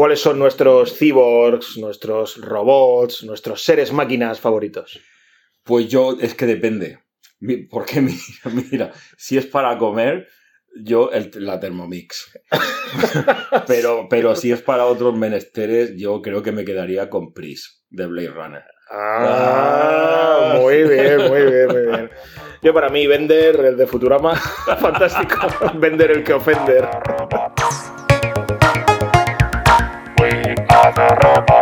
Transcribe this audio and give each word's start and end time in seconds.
¿cuáles 0.00 0.20
son 0.20 0.38
nuestros 0.38 0.96
cyborgs, 0.96 1.76
nuestros 1.76 2.40
robots, 2.40 3.22
nuestros 3.22 3.62
seres 3.62 3.92
máquinas 3.92 4.40
favoritos? 4.40 4.98
Pues 5.62 5.88
yo, 5.88 6.16
es 6.18 6.32
que 6.34 6.46
depende. 6.46 7.00
Porque 7.68 8.00
mira, 8.00 8.16
mira, 8.70 8.92
si 9.18 9.36
es 9.36 9.44
para 9.44 9.76
comer, 9.76 10.26
yo 10.74 11.10
el, 11.12 11.30
la 11.34 11.60
Thermomix. 11.60 12.32
pero, 13.66 14.06
pero 14.08 14.34
si 14.36 14.50
es 14.50 14.62
para 14.62 14.86
otros 14.86 15.14
menesteres, 15.18 15.92
yo 15.98 16.22
creo 16.22 16.42
que 16.42 16.52
me 16.52 16.64
quedaría 16.64 17.10
con 17.10 17.34
Pris 17.34 17.84
de 17.90 18.06
Blade 18.06 18.30
Runner. 18.30 18.64
Ah, 18.90 20.56
muy 20.62 20.82
bien, 20.84 21.28
muy 21.28 21.42
bien, 21.42 21.66
muy 21.66 21.82
bien. 21.82 22.10
Yo 22.62 22.72
para 22.72 22.88
mí, 22.88 23.06
Vender, 23.06 23.60
el 23.66 23.76
de 23.76 23.86
Futurama, 23.86 24.34
fantástico. 24.80 25.46
Vender 25.74 26.10
el 26.12 26.24
que 26.24 26.32
ofender. 26.32 26.88
Música 31.00 31.59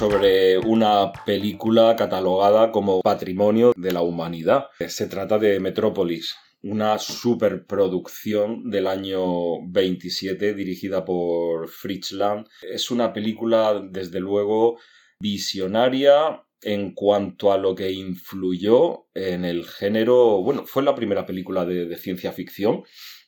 sobre 0.00 0.56
una 0.56 1.12
película 1.26 1.94
catalogada 1.94 2.72
como 2.72 3.02
patrimonio 3.02 3.74
de 3.76 3.92
la 3.92 4.00
humanidad. 4.00 4.68
Se 4.88 5.08
trata 5.08 5.38
de 5.38 5.60
Metrópolis, 5.60 6.36
una 6.62 6.98
superproducción 6.98 8.70
del 8.70 8.86
año 8.86 9.60
27 9.68 10.54
dirigida 10.54 11.04
por 11.04 11.68
Fritz 11.68 12.12
Lang. 12.12 12.46
Es 12.62 12.90
una 12.90 13.12
película, 13.12 13.78
desde 13.90 14.20
luego, 14.20 14.78
visionaria 15.20 16.46
en 16.62 16.94
cuanto 16.94 17.52
a 17.52 17.58
lo 17.58 17.74
que 17.74 17.92
influyó 17.92 19.08
en 19.12 19.44
el 19.44 19.66
género. 19.66 20.40
Bueno, 20.40 20.64
fue 20.64 20.82
la 20.82 20.94
primera 20.94 21.26
película 21.26 21.66
de, 21.66 21.94
ciencia 21.98 22.32
ficción 22.32 22.84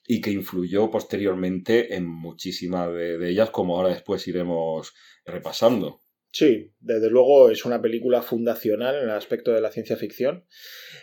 y 0.07 0.23
que 0.23 0.31
influyó 0.31 0.91
posteriormente 0.91 1.95
en 1.97 2.07
muchísimas 2.07 2.91
de 2.95 3.29
ellas, 3.29 3.51
como 3.51 3.77
ahora 3.77 3.91
después 3.91 4.27
iremos 4.27 4.95
repasando. 5.27 6.02
Sí, 6.33 6.73
desde 6.81 7.11
luego 7.11 7.51
es 7.51 7.67
una 7.67 7.83
película 7.83 8.23
fundacional 8.23 8.97
en 8.97 9.05
el 9.05 9.11
aspecto 9.11 9.53
de 9.53 9.61
la 9.61 9.71
ciencia 9.71 9.97
ficción, 9.97 10.47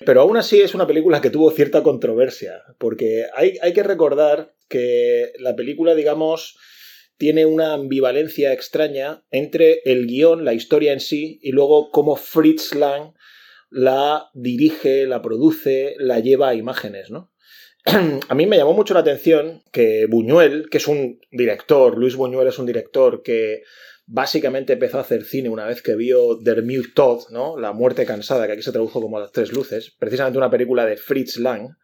pero 0.04 0.22
aún 0.22 0.38
así 0.38 0.60
es 0.60 0.74
una 0.74 0.88
película 0.88 1.22
que 1.22 1.30
tuvo 1.30 1.52
cierta 1.52 1.84
controversia, 1.84 2.64
porque 2.80 3.28
hay, 3.36 3.58
hay 3.62 3.74
que 3.74 3.84
recordar 3.84 4.56
que 4.68 5.32
la 5.38 5.56
película, 5.56 5.94
digamos, 5.94 6.58
tiene 7.18 7.46
una 7.46 7.74
ambivalencia 7.74 8.54
extraña 8.54 9.24
entre 9.30 9.82
el 9.86 10.08
guion, 10.08 10.46
la 10.46 10.54
historia 10.54 10.94
en 10.94 11.00
sí, 11.00 11.40
y 11.44 11.52
luego 11.52 11.92
cómo 11.92 12.16
Fritz 12.16 12.74
Lang 12.74 13.14
la 13.70 14.32
dirige, 14.34 15.06
la 15.06 15.22
produce, 15.22 15.94
la 16.00 16.22
lleva 16.22 16.50
a 16.50 16.56
imágenes, 16.56 17.12
¿no? 17.12 17.32
a 18.30 18.36
mí 18.36 18.46
me 18.48 18.58
llamó 18.58 18.74
mucho 18.74 18.96
la 18.96 19.02
atención 19.02 19.64
que 19.72 20.08
Buñuel, 20.08 20.70
que 20.72 20.78
es 20.78 20.88
un 20.88 21.20
director, 21.32 21.98
Luis 21.98 22.16
Buñuel 22.16 22.48
es 22.48 22.58
un 22.58 22.66
director 22.66 23.22
que 23.22 23.62
básicamente 24.12 24.74
empezó 24.74 24.98
a 24.98 25.02
hacer 25.02 25.24
cine 25.24 25.50
una 25.50 25.66
vez 25.66 25.84
que 25.84 25.96
vio 25.96 26.36
Der 26.36 26.64
Mute 26.64 26.90
Todd, 26.96 27.30
¿no? 27.30 27.58
La 27.60 27.74
muerte 27.74 28.06
cansada, 28.06 28.48
que 28.48 28.54
aquí 28.54 28.64
se 28.64 28.72
tradujo 28.72 29.02
como 29.02 29.20
Las 29.20 29.32
Tres 29.32 29.54
Luces, 29.54 29.96
precisamente 30.00 30.40
una 30.40 30.50
película 30.50 30.86
de 30.88 30.98
Fritz 30.98 31.38
Lang, 31.38 31.78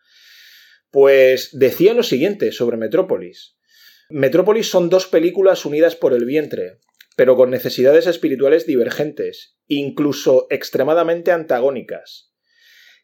pues 0.90 1.50
decía 1.54 1.94
lo 1.94 2.02
siguiente 2.02 2.52
sobre 2.52 2.78
Metrópolis. 2.78 3.58
Metrópolis 4.10 4.70
son 4.70 4.90
dos 4.90 5.06
películas 5.06 5.66
unidas 5.66 5.96
por 5.96 6.14
el 6.14 6.26
vientre, 6.26 6.80
pero 7.16 7.36
con 7.36 7.52
necesidades 7.52 8.08
espirituales 8.08 8.66
divergentes, 8.66 9.58
incluso 9.68 10.48
extremadamente 10.50 11.32
antagónicas. 11.32 12.34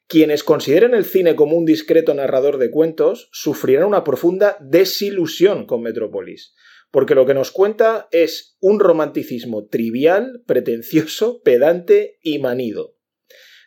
Quienes 0.07 0.43
consideren 0.43 0.95
el 0.95 1.05
cine 1.05 1.35
como 1.35 1.55
un 1.55 1.65
discreto 1.65 2.13
narrador 2.15 2.57
de 2.57 2.71
cuentos 2.71 3.29
sufrirán 3.31 3.85
una 3.85 4.03
profunda 4.03 4.57
desilusión 4.61 5.67
con 5.67 5.83
Metrópolis, 5.83 6.55
porque 6.91 7.15
lo 7.15 7.25
que 7.25 7.33
nos 7.33 7.51
cuenta 7.51 8.07
es 8.11 8.57
un 8.59 8.79
romanticismo 8.79 9.67
trivial, 9.67 10.43
pretencioso, 10.45 11.41
pedante 11.41 12.19
y 12.21 12.39
manido. 12.39 12.97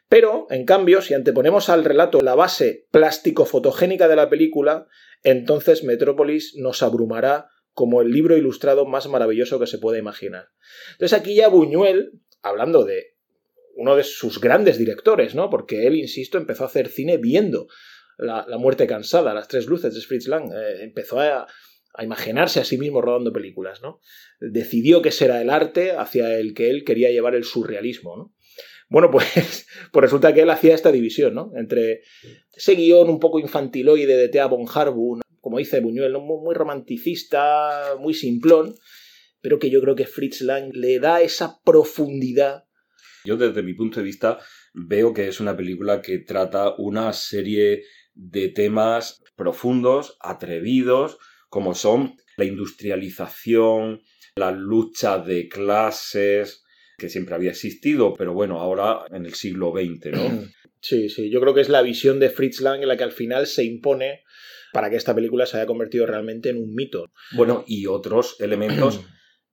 Pero, 0.09 0.47
en 0.51 0.67
cambio, 0.67 1.01
si 1.01 1.15
anteponemos 1.15 1.71
al 1.71 1.85
relato 1.85 2.21
la 2.21 2.35
base 2.35 2.87
plástico-fotogénica 2.91 4.07
de 4.07 4.17
la 4.17 4.29
película, 4.29 4.87
entonces 5.23 5.83
Metrópolis 5.83 6.55
nos 6.57 6.83
abrumará 6.83 7.49
como 7.73 8.03
el 8.03 8.11
libro 8.11 8.37
ilustrado 8.37 8.87
más 8.87 9.09
maravilloso 9.09 9.59
que 9.59 9.67
se 9.67 9.79
pueda 9.79 9.99
imaginar. 9.99 10.49
Entonces 10.93 11.19
aquí 11.19 11.35
ya 11.35 11.49
Buñuel, 11.49 12.21
hablando 12.43 12.85
de 12.85 13.17
uno 13.75 13.97
de 13.97 14.05
sus 14.05 14.41
grandes 14.41 14.79
directores, 14.79 15.35
¿no? 15.35 15.51
Porque 15.51 15.87
él, 15.87 15.97
insisto, 15.97 16.39
empezó 16.39 16.63
a 16.63 16.67
hacer 16.69 16.89
cine 16.89 17.17
viendo 17.17 17.67
la, 18.17 18.47
muerte 18.59 18.87
cansada, 18.87 19.35
las 19.35 19.49
tres 19.49 19.67
luces 19.67 19.95
de 19.95 20.01
Fritz 20.03 20.29
Lang. 20.29 20.53
Eh, 20.53 20.85
empezó 20.85 21.19
a, 21.19 21.49
a, 21.95 22.05
imaginarse 22.05 22.61
a 22.61 22.65
sí 22.65 22.79
mismo 22.79 23.01
rodando 23.01 23.33
películas, 23.33 23.83
¿no? 23.83 24.01
Decidió 24.41 25.03
que 25.03 25.11
ese 25.11 25.27
era 25.27 25.41
el 25.41 25.51
arte 25.51 25.93
hacia 25.93 26.39
el 26.39 26.55
que 26.55 26.71
él 26.71 26.85
quería 26.85 27.11
llevar 27.11 27.35
el 27.35 27.45
surrealismo, 27.45 28.17
¿no? 28.17 28.35
Bueno, 28.89 29.11
pues, 29.13 29.67
pues 29.93 30.03
resulta 30.03 30.33
que 30.35 30.43
él 30.43 30.51
hacía 30.51 30.75
esta 30.75 30.93
división, 30.93 31.35
¿no? 31.35 31.53
Entre 31.57 32.03
ese 32.53 32.75
guion 32.75 33.09
un 33.09 33.21
poco 33.21 33.39
infantiloide 33.39 34.17
de 34.17 34.29
Thea 34.29 34.47
von 34.47 34.67
Harbu, 34.73 35.21
como 35.41 35.59
dice 35.59 35.81
Buñuel, 35.81 36.13
¿no? 36.13 36.21
muy 36.21 36.55
romanticista, 36.55 37.97
muy 38.01 38.15
simplón, 38.15 38.75
pero 39.41 39.59
que 39.59 39.69
yo 39.69 39.81
creo 39.83 39.95
que 39.95 40.07
Fritz 40.07 40.41
Lang 40.41 40.73
le 40.75 40.99
da 40.99 41.21
esa 41.21 41.61
profundidad 41.63 42.65
yo 43.25 43.39
desde 43.39 43.63
mi 43.63 43.73
punto 43.73 44.01
de 44.01 44.05
vista 44.05 44.39
veo 44.75 45.15
que 45.15 45.29
es 45.29 45.41
una 45.41 45.57
película 45.57 46.03
que 46.03 46.19
trata 46.19 46.75
una 46.77 47.13
serie 47.15 47.85
de 48.13 48.49
temas 48.49 49.23
profundos, 49.35 50.17
atrevidos, 50.21 51.19
como 51.55 51.73
son 51.73 52.17
la 52.37 52.47
industrialización, 52.47 54.03
la 54.35 54.51
lucha 54.51 55.21
de 55.21 55.49
clases, 55.49 56.65
que 56.99 57.09
siempre 57.09 57.37
había 57.37 57.53
existido, 57.53 58.13
pero 58.15 58.35
bueno, 58.35 58.59
ahora 58.59 59.05
en 59.13 59.25
el 59.25 59.35
siglo 59.35 59.73
XX, 59.73 60.07
¿no? 60.11 60.49
Sí, 60.81 61.09
sí, 61.09 61.31
yo 61.31 61.41
creo 61.41 61.55
que 61.55 61.63
es 61.63 61.71
la 61.71 61.81
visión 61.81 62.21
de 62.21 62.29
Fritz 62.29 62.61
Lang 62.61 62.83
en 62.83 62.89
la 62.89 62.99
que 62.99 63.05
al 63.05 63.13
final 63.13 63.47
se 63.47 63.65
impone 63.65 64.25
para 64.71 64.91
que 64.91 64.97
esta 64.97 65.15
película 65.15 65.47
se 65.47 65.57
haya 65.57 65.65
convertido 65.65 66.05
realmente 66.05 66.51
en 66.51 66.59
un 66.59 66.75
mito. 66.75 67.07
Bueno, 67.33 67.65
y 67.67 67.87
otros 67.87 68.37
elementos 68.41 69.01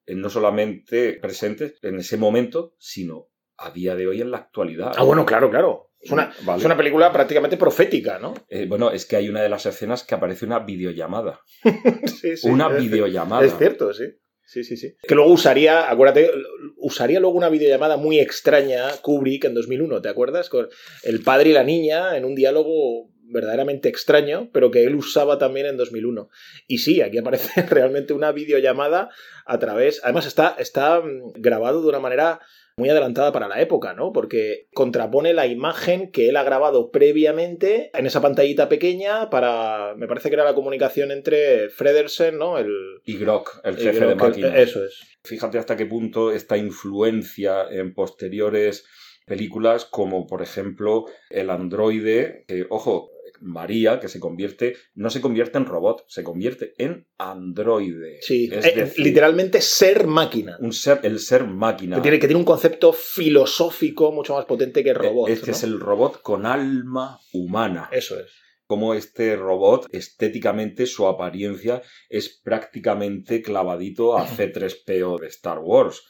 no 0.08 0.30
solamente 0.30 1.20
presentes 1.22 1.76
en 1.84 2.00
ese 2.00 2.18
momento, 2.18 2.76
sino 2.80 3.30
a 3.58 3.72
día 3.72 3.96
de 3.96 4.08
hoy 4.08 4.20
en 4.22 4.32
la 4.32 4.40
actualidad. 4.40 4.92
Ah, 4.98 5.04
bueno, 5.04 5.26
claro, 5.26 5.50
claro. 5.50 5.91
Es 6.02 6.12
una, 6.12 6.34
vale. 6.44 6.60
es 6.60 6.66
una 6.66 6.78
película 6.78 7.12
prácticamente 7.12 7.58
profética, 7.58 8.18
¿no? 8.18 8.34
Eh, 8.50 8.66
bueno, 8.68 8.92
es 8.92 9.06
que 9.06 9.18
hay 9.18 9.30
una 9.30 9.42
de 9.42 9.50
las 9.50 9.66
escenas 9.66 10.04
que 10.04 10.16
aparece 10.16 10.46
una 10.46 10.60
videollamada. 10.60 11.42
sí, 12.22 12.38
sí, 12.38 12.50
una 12.50 12.70
videollamada. 12.70 13.46
Es 13.46 13.58
cierto, 13.58 13.94
sí. 13.94 14.06
Sí, 14.44 14.66
sí, 14.66 14.76
sí. 14.76 14.96
Que 15.08 15.16
luego 15.16 15.32
usaría, 15.32 15.90
acuérdate, 15.90 16.30
usaría 16.76 17.22
luego 17.22 17.38
una 17.38 17.48
videollamada 17.48 17.96
muy 17.96 18.20
extraña 18.20 18.90
Kubrick 19.02 19.46
en 19.46 19.54
2001, 19.54 20.02
¿te 20.02 20.10
acuerdas? 20.10 20.50
Con 20.50 20.68
el 21.04 21.24
padre 21.24 21.52
y 21.52 21.54
la 21.54 21.64
niña 21.64 22.18
en 22.18 22.26
un 22.26 22.36
diálogo 22.36 23.12
verdaderamente 23.32 23.90
extraño, 23.90 24.50
pero 24.52 24.70
que 24.70 24.84
él 24.84 24.96
usaba 24.96 25.38
también 25.38 25.68
en 25.68 25.78
2001. 25.78 26.30
Y 26.68 26.80
sí, 26.80 27.02
aquí 27.02 27.18
aparece 27.18 27.62
realmente 27.70 28.14
una 28.14 28.32
videollamada 28.32 29.10
a 29.46 29.60
través, 29.60 30.02
además 30.04 30.26
está, 30.26 30.56
está 30.60 31.00
mm, 31.00 31.34
grabado 31.36 31.82
de 31.82 31.88
una 31.88 32.00
manera 32.00 32.42
muy 32.78 32.90
adelantada 32.90 33.32
para 33.32 33.48
la 33.48 33.62
época, 33.62 33.94
¿no? 33.94 34.12
Porque 34.14 34.68
contrapone 34.74 35.34
la 35.34 35.48
imagen 35.48 36.12
que 36.12 36.30
él 36.30 36.38
ha 36.38 36.44
grabado 36.44 36.90
previamente 36.92 37.92
en 37.94 38.06
esa 38.06 38.22
pantallita 38.22 38.70
pequeña 38.70 39.30
para, 39.30 39.94
me 39.96 40.08
parece 40.08 40.30
que 40.30 40.36
era 40.36 40.44
la 40.46 40.56
comunicación 40.56 41.12
entre 41.12 41.70
Fredersen, 41.70 42.38
¿no? 42.38 42.58
El, 42.58 42.72
Y 43.06 43.18
Grok, 43.18 43.60
el 43.64 43.78
jefe 43.78 44.00
de 44.06 44.12
el- 44.12 44.16
máquinas. 44.18 44.56
Eso 44.56 44.84
es. 44.84 45.00
Fíjate 45.24 45.60
hasta 45.60 45.78
qué 45.78 45.86
punto 45.86 46.32
esta 46.32 46.58
influencia 46.58 47.66
en 47.70 47.94
posteriores 47.94 48.86
películas, 49.26 49.86
como 49.86 50.26
por 50.28 50.42
ejemplo 50.42 51.06
el 51.30 51.50
androide, 51.50 52.44
que, 52.48 52.66
ojo, 52.70 53.12
María, 53.42 54.00
que 54.00 54.08
se 54.08 54.20
convierte, 54.20 54.76
no 54.94 55.10
se 55.10 55.22
convierte 55.22 55.58
en 55.58 55.66
robot, 55.66 56.06
se 56.08 56.24
convierte 56.24 56.74
en 56.78 57.08
androide. 57.18 58.20
Sí, 58.22 58.50
es 58.52 58.66
eh, 58.66 58.74
decir, 58.76 59.06
literalmente 59.06 59.62
ser 59.62 60.08
máquina. 60.08 60.58
un 60.60 60.74
ser, 60.74 61.00
el 61.04 61.20
ser 61.20 61.46
máquina. 61.46 61.98
Que 61.98 62.02
tiene, 62.02 62.20
que 62.20 62.28
tiene 62.28 62.40
un 62.40 62.46
concepto 62.46 62.94
filosófico 62.94 64.12
mucho 64.12 64.36
más 64.36 64.46
potente 64.46 64.84
que 64.84 64.94
robot. 64.94 65.30
Este 65.30 65.48
¿no? 65.48 65.58
es 65.58 65.64
el 65.64 65.80
robot 65.80 66.22
con 66.22 66.46
alma 66.46 67.20
humana. 67.34 67.90
Eso 67.92 68.20
es. 68.20 68.32
Como 68.66 68.94
este 68.94 69.36
robot, 69.36 69.88
estéticamente, 69.92 70.86
su 70.86 71.06
apariencia 71.06 71.82
es 72.08 72.40
prácticamente 72.42 73.42
clavadito 73.42 74.18
a 74.18 74.26
C3PO 74.26 75.20
de 75.20 75.28
Star 75.28 75.60
Wars. 75.60 76.04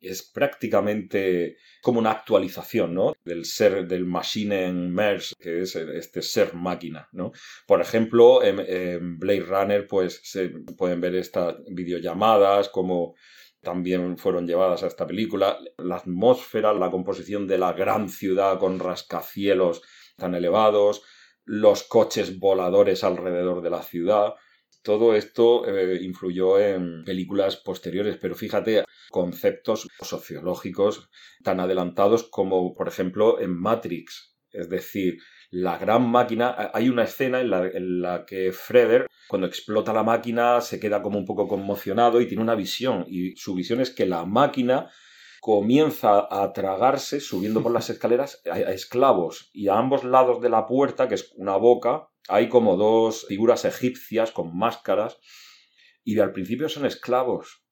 Es 0.00 0.22
prácticamente 0.22 1.56
como 1.82 1.98
una 1.98 2.10
actualización, 2.10 2.94
¿no? 2.94 3.14
Del 3.24 3.44
ser, 3.44 3.86
del 3.86 4.04
machine 4.04 4.66
en 4.66 4.92
merge, 4.92 5.34
que 5.38 5.62
es 5.62 5.74
este 5.76 6.22
ser 6.22 6.54
máquina, 6.54 7.08
¿no? 7.12 7.32
Por 7.66 7.80
ejemplo, 7.80 8.42
en, 8.42 8.60
en 8.60 9.18
Blade 9.18 9.40
Runner, 9.40 9.86
pues 9.86 10.20
se 10.22 10.50
pueden 10.76 11.00
ver 11.00 11.14
estas 11.14 11.56
videollamadas, 11.68 12.68
como 12.68 13.14
también 13.62 14.16
fueron 14.16 14.46
llevadas 14.46 14.84
a 14.84 14.86
esta 14.86 15.06
película. 15.06 15.58
La 15.78 15.96
atmósfera, 15.96 16.72
la 16.72 16.90
composición 16.90 17.48
de 17.48 17.58
la 17.58 17.72
gran 17.72 18.08
ciudad 18.08 18.60
con 18.60 18.78
rascacielos 18.78 19.82
tan 20.16 20.34
elevados, 20.34 21.02
los 21.44 21.82
coches 21.82 22.38
voladores 22.38 23.02
alrededor 23.02 23.62
de 23.62 23.70
la 23.70 23.82
ciudad. 23.82 24.34
Todo 24.82 25.16
esto 25.16 25.66
eh, 25.66 25.98
influyó 26.02 26.60
en 26.60 27.02
películas 27.04 27.56
posteriores, 27.56 28.18
pero 28.20 28.36
fíjate, 28.36 28.84
conceptos 29.10 29.88
sociológicos 30.00 31.08
tan 31.42 31.60
adelantados 31.60 32.24
como, 32.24 32.74
por 32.74 32.88
ejemplo, 32.88 33.40
en 33.40 33.58
Matrix. 33.58 34.36
Es 34.50 34.68
decir, 34.68 35.18
la 35.50 35.78
gran 35.78 36.08
máquina. 36.08 36.70
Hay 36.72 36.88
una 36.88 37.04
escena 37.04 37.40
en 37.40 37.50
la, 37.50 37.66
en 37.66 38.00
la 38.00 38.24
que 38.26 38.52
Freder, 38.52 39.06
cuando 39.28 39.46
explota 39.46 39.92
la 39.92 40.02
máquina, 40.02 40.60
se 40.60 40.80
queda 40.80 41.02
como 41.02 41.18
un 41.18 41.24
poco 41.24 41.48
conmocionado 41.48 42.20
y 42.20 42.26
tiene 42.26 42.42
una 42.42 42.54
visión. 42.54 43.04
Y 43.08 43.36
su 43.36 43.54
visión 43.54 43.80
es 43.80 43.90
que 43.90 44.06
la 44.06 44.24
máquina 44.24 44.90
comienza 45.40 46.26
a 46.30 46.52
tragarse, 46.52 47.20
subiendo 47.20 47.62
por 47.62 47.72
las 47.72 47.90
escaleras, 47.90 48.42
a, 48.50 48.54
a 48.54 48.72
esclavos. 48.72 49.50
Y 49.52 49.68
a 49.68 49.78
ambos 49.78 50.04
lados 50.04 50.40
de 50.40 50.50
la 50.50 50.66
puerta, 50.66 51.08
que 51.08 51.14
es 51.14 51.32
una 51.36 51.56
boca, 51.56 52.08
hay 52.28 52.48
como 52.48 52.76
dos 52.76 53.26
figuras 53.26 53.64
egipcias 53.64 54.32
con 54.32 54.56
máscaras. 54.56 55.18
Y 56.04 56.18
al 56.18 56.32
principio 56.32 56.68
son 56.68 56.86
esclavos. 56.86 57.65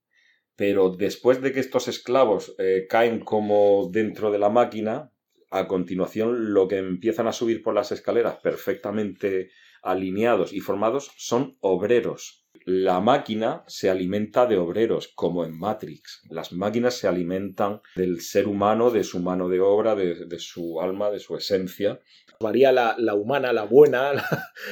Pero 0.56 0.90
después 0.90 1.40
de 1.40 1.52
que 1.52 1.60
estos 1.60 1.88
esclavos 1.88 2.54
eh, 2.58 2.86
caen 2.88 3.20
como 3.20 3.88
dentro 3.90 4.30
de 4.30 4.38
la 4.38 4.50
máquina, 4.50 5.12
a 5.50 5.66
continuación 5.68 6.52
lo 6.52 6.68
que 6.68 6.78
empiezan 6.78 7.26
a 7.26 7.32
subir 7.32 7.62
por 7.62 7.74
las 7.74 7.92
escaleras 7.92 8.36
perfectamente 8.42 9.50
alineados 9.82 10.52
y 10.52 10.60
formados 10.60 11.12
son 11.16 11.56
obreros. 11.60 12.43
La 12.66 13.00
máquina 13.00 13.62
se 13.66 13.90
alimenta 13.90 14.46
de 14.46 14.56
obreros, 14.56 15.08
como 15.14 15.44
en 15.44 15.58
Matrix. 15.58 16.22
Las 16.30 16.52
máquinas 16.52 16.94
se 16.94 17.06
alimentan 17.06 17.80
del 17.94 18.20
ser 18.22 18.46
humano, 18.48 18.90
de 18.90 19.04
su 19.04 19.20
mano 19.20 19.48
de 19.48 19.60
obra, 19.60 19.94
de, 19.94 20.24
de 20.26 20.38
su 20.38 20.80
alma, 20.80 21.10
de 21.10 21.18
su 21.20 21.36
esencia. 21.36 22.00
María 22.40 22.72
la, 22.72 22.96
la 22.98 23.14
humana, 23.14 23.52
la 23.52 23.62
buena, 23.64 24.12
la- 24.14 24.26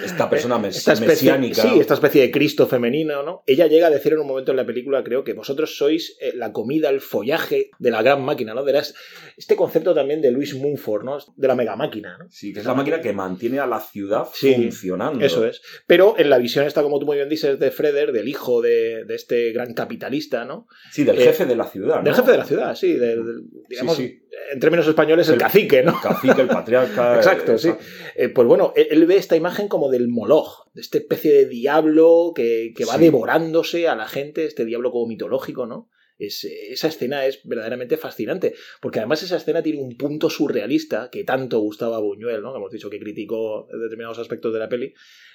Esta 0.05 0.29
persona 0.29 0.59
mes- 0.59 0.77
esta 0.79 0.95
especie, 0.95 1.33
mesiánica. 1.33 1.63
sí, 1.63 1.81
esta 1.81 1.95
especie 1.95 2.23
de 2.23 2.31
Cristo 2.31 2.67
femenino, 2.67 3.23
¿no? 3.23 3.43
Ella 3.47 3.67
llega 3.67 3.87
a 3.87 3.91
decir 3.91 4.13
en 4.15 4.19
un 4.21 4.27
momento 4.27 4.51
en 4.51 4.57
la 4.57 4.67
película, 4.67 5.05
creo, 5.05 5.23
que 5.23 5.33
vosotros 5.33 5.77
sois 5.77 6.17
eh, 6.21 6.33
la 6.35 6.53
comida, 6.53 6.89
el 6.91 7.01
follaje 7.01 7.71
de 7.79 7.91
la 7.91 8.03
gran 8.03 8.23
máquina, 8.25 8.53
¿no? 8.55 8.65
De 8.65 8.73
las- 8.73 8.95
este 9.37 9.55
concepto 9.55 9.95
también 9.95 10.21
de 10.21 10.31
Luis 10.33 10.55
Mumford, 10.55 11.05
¿no? 11.05 11.19
De 11.37 11.47
la 11.49 11.55
mega 11.55 11.77
máquina, 11.77 12.17
¿no? 12.19 12.27
Sí, 12.31 12.53
que 12.53 12.61
es 12.61 12.67
la 12.67 12.75
máquina 12.75 13.01
que 13.01 13.13
mantiene 13.13 13.59
a 13.61 13.67
la 13.67 13.81
ciudad 13.81 14.27
Sí, 14.35 14.55
funcionando. 14.55 15.25
Eso 15.25 15.47
es. 15.47 15.63
Pero 15.87 16.15
en 16.19 16.31
la 16.31 16.39
visión 16.39 16.67
esta, 16.67 16.83
como 16.83 16.99
tú 16.99 17.07
muy 17.07 17.17
bien 17.17 17.29
dices, 17.29 17.59
de 17.59 17.71
Freder, 17.83 18.13
del 18.13 18.29
hijo 18.29 18.63
de, 18.63 19.05
de 19.05 19.15
este 19.15 19.53
gran 19.53 19.75
capitalista, 19.75 20.45
¿no? 20.45 20.67
Sí, 20.91 21.05
del 21.05 21.19
Eh, 21.19 21.25
jefe 21.25 21.47
de 21.47 21.57
la 21.57 21.65
ciudad. 21.67 21.97
¿no? 21.97 22.03
Del 22.05 22.15
jefe 22.15 22.31
de 22.31 22.39
la 22.39 22.45
ciudad, 22.45 22.75
sí. 22.77 22.93
del- 22.95 23.25
del- 23.27 23.43
digamos, 23.69 23.97
sí. 23.97 24.21
en 24.53 24.61
términos 24.61 24.87
españoles, 24.87 25.27
el, 25.29 25.35
El- 25.35 25.41
cacique, 25.41 25.83
¿no? 25.83 25.93
El 25.93 26.01
cacique, 26.01 26.41
el 26.41 26.49
patriarca. 26.49 27.17
Exacto, 27.17 27.53
eh, 27.55 27.59
sí. 27.59 27.71
Eh, 28.17 28.29
pues 28.29 28.47
bueno, 28.47 28.73
él, 28.77 28.87
él 28.91 29.07
ve 29.07 29.17
esta 29.17 29.35
imagen 29.37 29.67
como 29.69 29.91
del 29.91 30.07
Moloch, 30.09 30.71
de 30.75 30.81
esta 30.83 30.99
especie 30.99 31.33
de 31.33 31.47
diablo 31.47 32.33
que, 32.35 32.73
que 32.77 32.85
va 32.85 32.95
Sí. 32.95 33.01
devorándose 33.03 33.89
a 33.89 33.97
la 33.97 34.07
gente, 34.07 34.45
este 34.47 34.65
diablo 34.65 34.91
como 34.93 35.07
mitológico, 35.09 35.67
¿no? 35.67 35.91
Es, 36.19 36.45
esa 36.45 36.87
escena 36.87 37.27
es 37.27 37.41
verdaderamente 37.43 37.97
fascinante, 37.97 38.55
porque 38.81 39.01
además 39.01 39.25
esa 39.25 39.39
escena 39.39 39.61
tiene 39.61 39.81
un 39.81 39.97
punto 39.97 40.31
surrealista 40.31 41.09
que 41.11 41.25
tanto 41.25 41.59
gustaba 41.59 41.97
a 41.97 42.01
Buñuel, 42.01 42.43
¿no? 42.43 42.55
Hemos 42.55 42.71
dicho 42.71 42.89
que 42.91 43.01
criticó 43.01 43.67
determinados 43.73 44.21
aspectos 44.21 44.53
de 44.53 44.59
la 44.61 44.69
peli, 44.69 44.95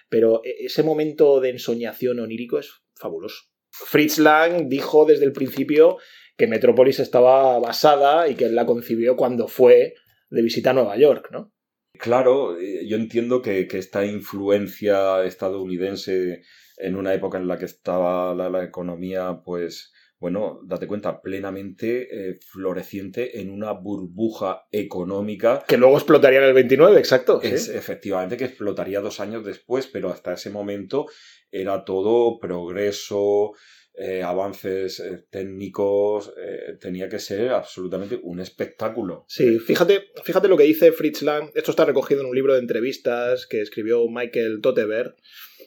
pero 0.09 0.41
e- 0.43 0.65
ese 0.65 0.83
momento 0.83 1.39
de 1.39 1.51
ensoñación 1.51 2.19
onírico 2.19 2.59
es 2.59 2.71
fabuloso. 2.95 3.43
Fritz 3.71 4.17
Lang 4.17 4.67
dijo 4.69 5.05
desde 5.05 5.25
el 5.25 5.33
principio 5.33 5.97
que 6.35 6.47
Metrópolis 6.47 6.99
estaba 6.99 7.59
basada 7.59 8.27
y 8.27 8.35
que 8.35 8.45
él 8.45 8.55
la 8.55 8.65
concibió 8.65 9.15
cuando 9.15 9.47
fue 9.47 9.95
de 10.29 10.41
visita 10.41 10.71
a 10.71 10.73
Nueva 10.73 10.97
York, 10.97 11.29
¿no? 11.31 11.53
Claro, 11.93 12.59
eh, 12.59 12.87
yo 12.87 12.95
entiendo 12.95 13.41
que, 13.41 13.67
esta 13.71 14.05
influencia 14.05 15.23
estadounidense 15.25 16.43
en 16.77 16.95
una 16.95 17.13
época 17.13 17.39
en 17.39 17.47
la 17.47 17.57
que 17.57 17.65
estaba 17.65 18.35
la 18.35 18.63
economía, 18.63 19.41
pues, 19.43 19.91
bueno, 20.19 20.59
date 20.65 20.87
cuenta, 20.87 21.21
plenamente 21.21 22.07
eh, 22.11 22.39
floreciente 22.41 23.39
en 23.39 23.51
una 23.51 23.71
burbuja 23.73 24.67
económica. 24.71 25.63
Que 25.67 25.77
luego 25.77 25.97
explotaría 25.97 26.39
en 26.39 26.45
el 26.45 26.53
29, 26.53 26.97
exacto. 26.97 27.39
sí. 27.41 27.49
Es 27.49 27.69
efectivamente 27.69 28.37
que 28.37 28.45
explotaría 28.45 28.99
dos 29.01 29.19
años 29.19 29.45
después, 29.45 29.87
pero 29.87 30.09
hasta 30.09 30.33
ese 30.33 30.49
momento 30.49 31.05
era 31.51 31.85
todo 31.85 32.39
progreso, 32.39 33.51
eh, 33.99 34.21
avances 34.21 34.99
eh, 34.99 35.25
técnicos, 35.29 36.31
eh, 36.37 36.77
tenía 36.79 37.09
que 37.09 37.17
ser 37.17 37.49
absolutamente 37.49 38.19
un 38.21 38.39
espectáculo. 38.39 39.25
Sí, 39.27 39.57
fíjate, 39.57 40.03
fíjate 40.23 40.47
lo 40.47 40.55
que 40.55 40.65
dice 40.65 40.91
Fritz 40.91 41.23
Lang. 41.23 41.49
Esto 41.55 41.71
está 41.71 41.83
recogido 41.85 42.21
en 42.21 42.27
un 42.27 42.35
libro 42.35 42.53
de 42.53 42.59
entrevistas 42.59 43.47
que 43.47 43.61
escribió 43.61 44.07
Michael 44.07 44.61
Toteberg. 44.61 45.15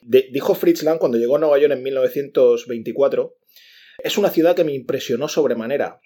De- 0.03 0.29
dijo 0.33 0.55
Fritz 0.55 0.85
Lang 0.85 0.99
cuando 0.99 1.19
llegó 1.19 1.37
a 1.37 1.39
Nueva 1.41 1.59
York 1.59 1.73
en 1.73 1.83
1924: 1.83 3.37
Es 4.03 4.19
una 4.19 4.31
ciudad 4.31 4.57
que 4.57 4.65
me 4.65 4.75
impresionó 4.75 5.29
sobremanera. 5.29 6.01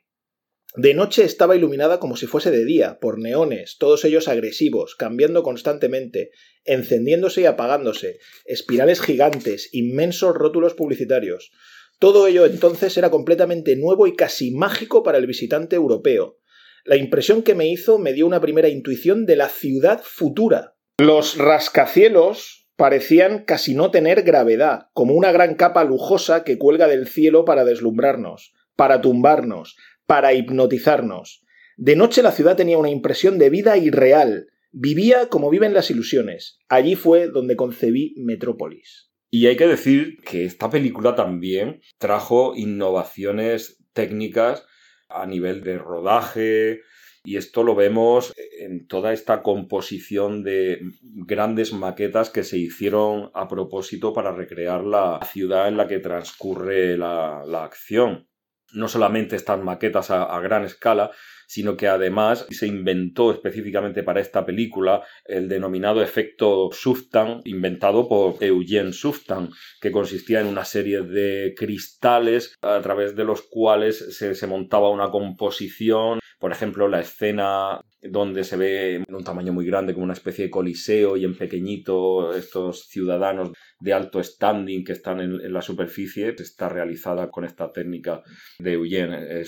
De 0.76 0.92
noche 0.92 1.22
estaba 1.24 1.54
iluminada 1.54 2.00
como 2.00 2.16
si 2.16 2.26
fuese 2.26 2.50
de 2.50 2.64
día, 2.64 2.98
por 3.00 3.20
neones, 3.20 3.76
todos 3.78 4.04
ellos 4.04 4.26
agresivos, 4.26 4.96
cambiando 4.96 5.44
constantemente, 5.44 6.30
encendiéndose 6.64 7.42
y 7.42 7.46
apagándose, 7.46 8.18
espirales 8.44 9.00
gigantes, 9.00 9.68
inmensos 9.72 10.34
rótulos 10.34 10.74
publicitarios. 10.74 11.52
Todo 12.00 12.26
ello 12.26 12.44
entonces 12.44 12.96
era 12.96 13.10
completamente 13.10 13.76
nuevo 13.76 14.08
y 14.08 14.16
casi 14.16 14.50
mágico 14.50 15.04
para 15.04 15.18
el 15.18 15.28
visitante 15.28 15.76
europeo. 15.76 16.38
La 16.84 16.96
impresión 16.96 17.42
que 17.42 17.54
me 17.54 17.68
hizo 17.68 17.98
me 17.98 18.12
dio 18.12 18.26
una 18.26 18.40
primera 18.40 18.68
intuición 18.68 19.26
de 19.26 19.36
la 19.36 19.48
ciudad 19.48 20.02
futura. 20.02 20.74
Los 20.98 21.38
rascacielos 21.38 22.63
parecían 22.76 23.44
casi 23.44 23.74
no 23.74 23.90
tener 23.90 24.22
gravedad, 24.22 24.88
como 24.92 25.14
una 25.14 25.32
gran 25.32 25.54
capa 25.54 25.84
lujosa 25.84 26.44
que 26.44 26.58
cuelga 26.58 26.88
del 26.88 27.06
cielo 27.06 27.44
para 27.44 27.64
deslumbrarnos, 27.64 28.52
para 28.76 29.00
tumbarnos, 29.00 29.76
para 30.06 30.34
hipnotizarnos. 30.34 31.44
De 31.76 31.96
noche 31.96 32.22
la 32.22 32.32
ciudad 32.32 32.56
tenía 32.56 32.78
una 32.78 32.90
impresión 32.90 33.38
de 33.38 33.50
vida 33.50 33.76
irreal. 33.76 34.48
Vivía 34.70 35.28
como 35.28 35.50
viven 35.50 35.74
las 35.74 35.90
ilusiones. 35.90 36.58
Allí 36.68 36.96
fue 36.96 37.28
donde 37.28 37.56
concebí 37.56 38.14
Metrópolis. 38.16 39.10
Y 39.30 39.46
hay 39.46 39.56
que 39.56 39.66
decir 39.66 40.18
que 40.24 40.44
esta 40.44 40.70
película 40.70 41.16
también 41.16 41.80
trajo 41.98 42.54
innovaciones 42.56 43.84
técnicas 43.92 44.64
a 45.08 45.26
nivel 45.26 45.62
de 45.62 45.78
rodaje, 45.78 46.80
y 47.24 47.38
esto 47.38 47.62
lo 47.62 47.74
vemos 47.74 48.34
en 48.58 48.86
toda 48.86 49.14
esta 49.14 49.42
composición 49.42 50.44
de 50.44 50.80
grandes 51.02 51.72
maquetas 51.72 52.28
que 52.28 52.44
se 52.44 52.58
hicieron 52.58 53.30
a 53.34 53.48
propósito 53.48 54.12
para 54.12 54.30
recrear 54.32 54.84
la 54.84 55.20
ciudad 55.32 55.68
en 55.68 55.78
la 55.78 55.88
que 55.88 55.98
transcurre 56.00 56.98
la, 56.98 57.42
acción. 57.64 58.28
no 58.74 58.88
solamente 58.88 59.36
estas 59.36 59.62
maquetas 59.62 60.10
a, 60.10 60.38
gran 60.40 60.64
escala, 60.64 61.12
sino 61.46 61.76
que 61.76 61.88
además 61.88 62.46
se 62.50 62.66
inventó 62.66 63.32
específicamente 63.32 64.02
para 64.02 64.20
esta 64.20 64.44
película 64.44 65.02
el 65.24 65.48
denominado 65.48 66.02
efecto 66.02 66.70
Suftan, 66.72 67.40
inventado 67.44 68.08
por 68.08 68.42
Eugene 68.42 68.92
Suftan, 68.92 69.50
que 69.80 69.92
consistía 69.92 70.40
en 70.40 70.48
una 70.48 70.64
serie 70.64 71.02
de 71.02 71.54
cristales 71.56 72.54
a 72.60 72.80
través 72.82 73.14
de 73.16 73.24
los 73.24 73.42
cuales 73.42 74.16
se 74.16 74.46
montaba 74.46 74.90
una 74.90 75.10
composición. 75.10 76.18
Por 76.44 76.52
ejemplo, 76.52 76.88
la 76.88 77.00
escena 77.00 77.80
donde 78.02 78.44
se 78.44 78.58
ve 78.58 78.96
en 78.96 79.14
un 79.14 79.24
tamaño 79.24 79.54
muy 79.54 79.64
grande 79.64 79.94
como 79.94 80.04
una 80.04 80.12
especie 80.12 80.44
de 80.44 80.50
coliseo 80.50 81.16
y 81.16 81.24
en 81.24 81.38
pequeñito 81.38 82.34
estos 82.34 82.86
ciudadanos 82.86 83.52
de 83.80 83.94
alto 83.94 84.22
standing 84.22 84.84
que 84.84 84.92
están 84.92 85.20
en, 85.20 85.50
la 85.50 85.62
superficie 85.62 86.34
está 86.38 86.68
realizada 86.68 87.30
con 87.30 87.46
esta 87.46 87.72
técnica 87.72 88.22
de 88.58 88.74
Eugene 88.74 89.40
eh. 89.40 89.46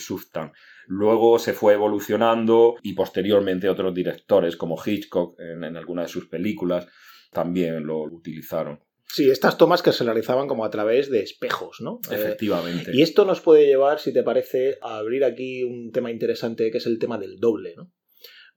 Luego 0.87 1.39
se 1.39 1.53
fue 1.53 1.75
evolucionando 1.75 2.77
y 2.83 2.95
posteriormente 2.95 3.69
otros 3.69 3.93
directores 3.93 4.57
como 4.57 4.83
Hitchcock 4.83 5.39
en, 5.39 5.65
en 5.65 5.77
alguna 5.77 6.01
de 6.01 6.09
sus 6.09 6.29
películas 6.29 6.89
también 7.31 7.85
lo 7.85 8.05
utilizaron. 8.05 8.86
Sí, 9.17 9.31
estas 9.31 9.57
tomas 9.57 9.81
que 9.81 9.93
se 9.93 10.05
realizaban 10.05 10.47
como 10.47 10.67
a 10.67 10.71
través 10.71 11.11
de 11.11 11.21
espejos, 11.21 11.81
¿no? 11.81 12.01
Eh, 12.11 12.17
Efectivamente. 12.17 12.91
y 12.93 13.01
esto 13.01 13.25
nos 13.25 13.41
puede 13.41 13.65
llevar, 13.65 13.99
si 13.99 14.13
te 14.13 14.23
parece, 14.23 14.77
a 14.83 14.99
abrir 14.99 15.25
aquí 15.25 15.65
un 15.65 15.91
tema 15.91 16.11
interesante 16.11 16.71
que 16.71 16.77
es 16.77 16.85
el 16.85 16.99
tema 16.99 17.17
del 17.17 17.39
doble, 17.39 17.73
¿no? 17.79 17.91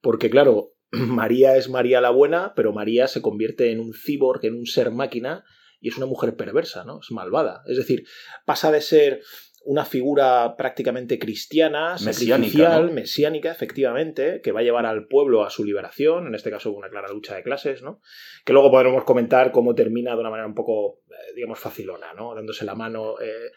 Porque 0.01 0.29
claro, 0.29 0.73
María 0.91 1.55
es 1.55 1.69
María 1.69 2.01
la 2.01 2.09
buena, 2.09 2.51
pero 2.57 2.73
María 2.73 3.07
se 3.07 3.21
convierte 3.21 3.71
en 3.71 3.79
un 3.79 3.93
cyborg, 3.93 4.43
en 4.43 4.55
un 4.55 4.65
ser 4.65 4.91
máquina, 4.91 5.45
y 5.79 5.87
es 5.87 5.95
una 5.95 6.07
mujer 6.07 6.35
perversa, 6.35 6.83
¿no? 6.83 6.99
Es 6.99 7.09
malvada. 7.09 7.63
Es 7.65 7.77
decir, 7.77 8.05
pasa 8.45 8.69
de 8.69 8.81
ser 8.81 9.21
una 9.65 9.85
figura 9.85 10.55
prácticamente 10.57 11.19
cristiana, 11.19 11.93
Mesiánica, 11.93 12.35
sacrificial, 12.35 12.85
¿no? 12.87 12.91
mesiánica, 12.93 13.51
efectivamente, 13.51 14.41
que 14.41 14.51
va 14.51 14.61
a 14.61 14.63
llevar 14.63 14.85
al 14.85 15.07
pueblo 15.07 15.43
a 15.43 15.49
su 15.49 15.63
liberación, 15.63 16.27
en 16.27 16.35
este 16.35 16.49
caso 16.49 16.71
una 16.71 16.89
clara 16.89 17.09
lucha 17.09 17.35
de 17.35 17.43
clases, 17.43 17.81
¿no? 17.81 18.01
Que 18.45 18.53
luego 18.53 18.71
podremos 18.71 19.03
comentar 19.03 19.51
cómo 19.51 19.75
termina 19.75 20.13
de 20.13 20.19
una 20.21 20.29
manera 20.29 20.47
un 20.47 20.55
poco, 20.55 21.01
eh, 21.09 21.33
digamos, 21.35 21.59
facilona, 21.59 22.13
¿no? 22.13 22.33
Dándose 22.33 22.65
la 22.65 22.75
mano. 22.75 23.19
eh, 23.21 23.51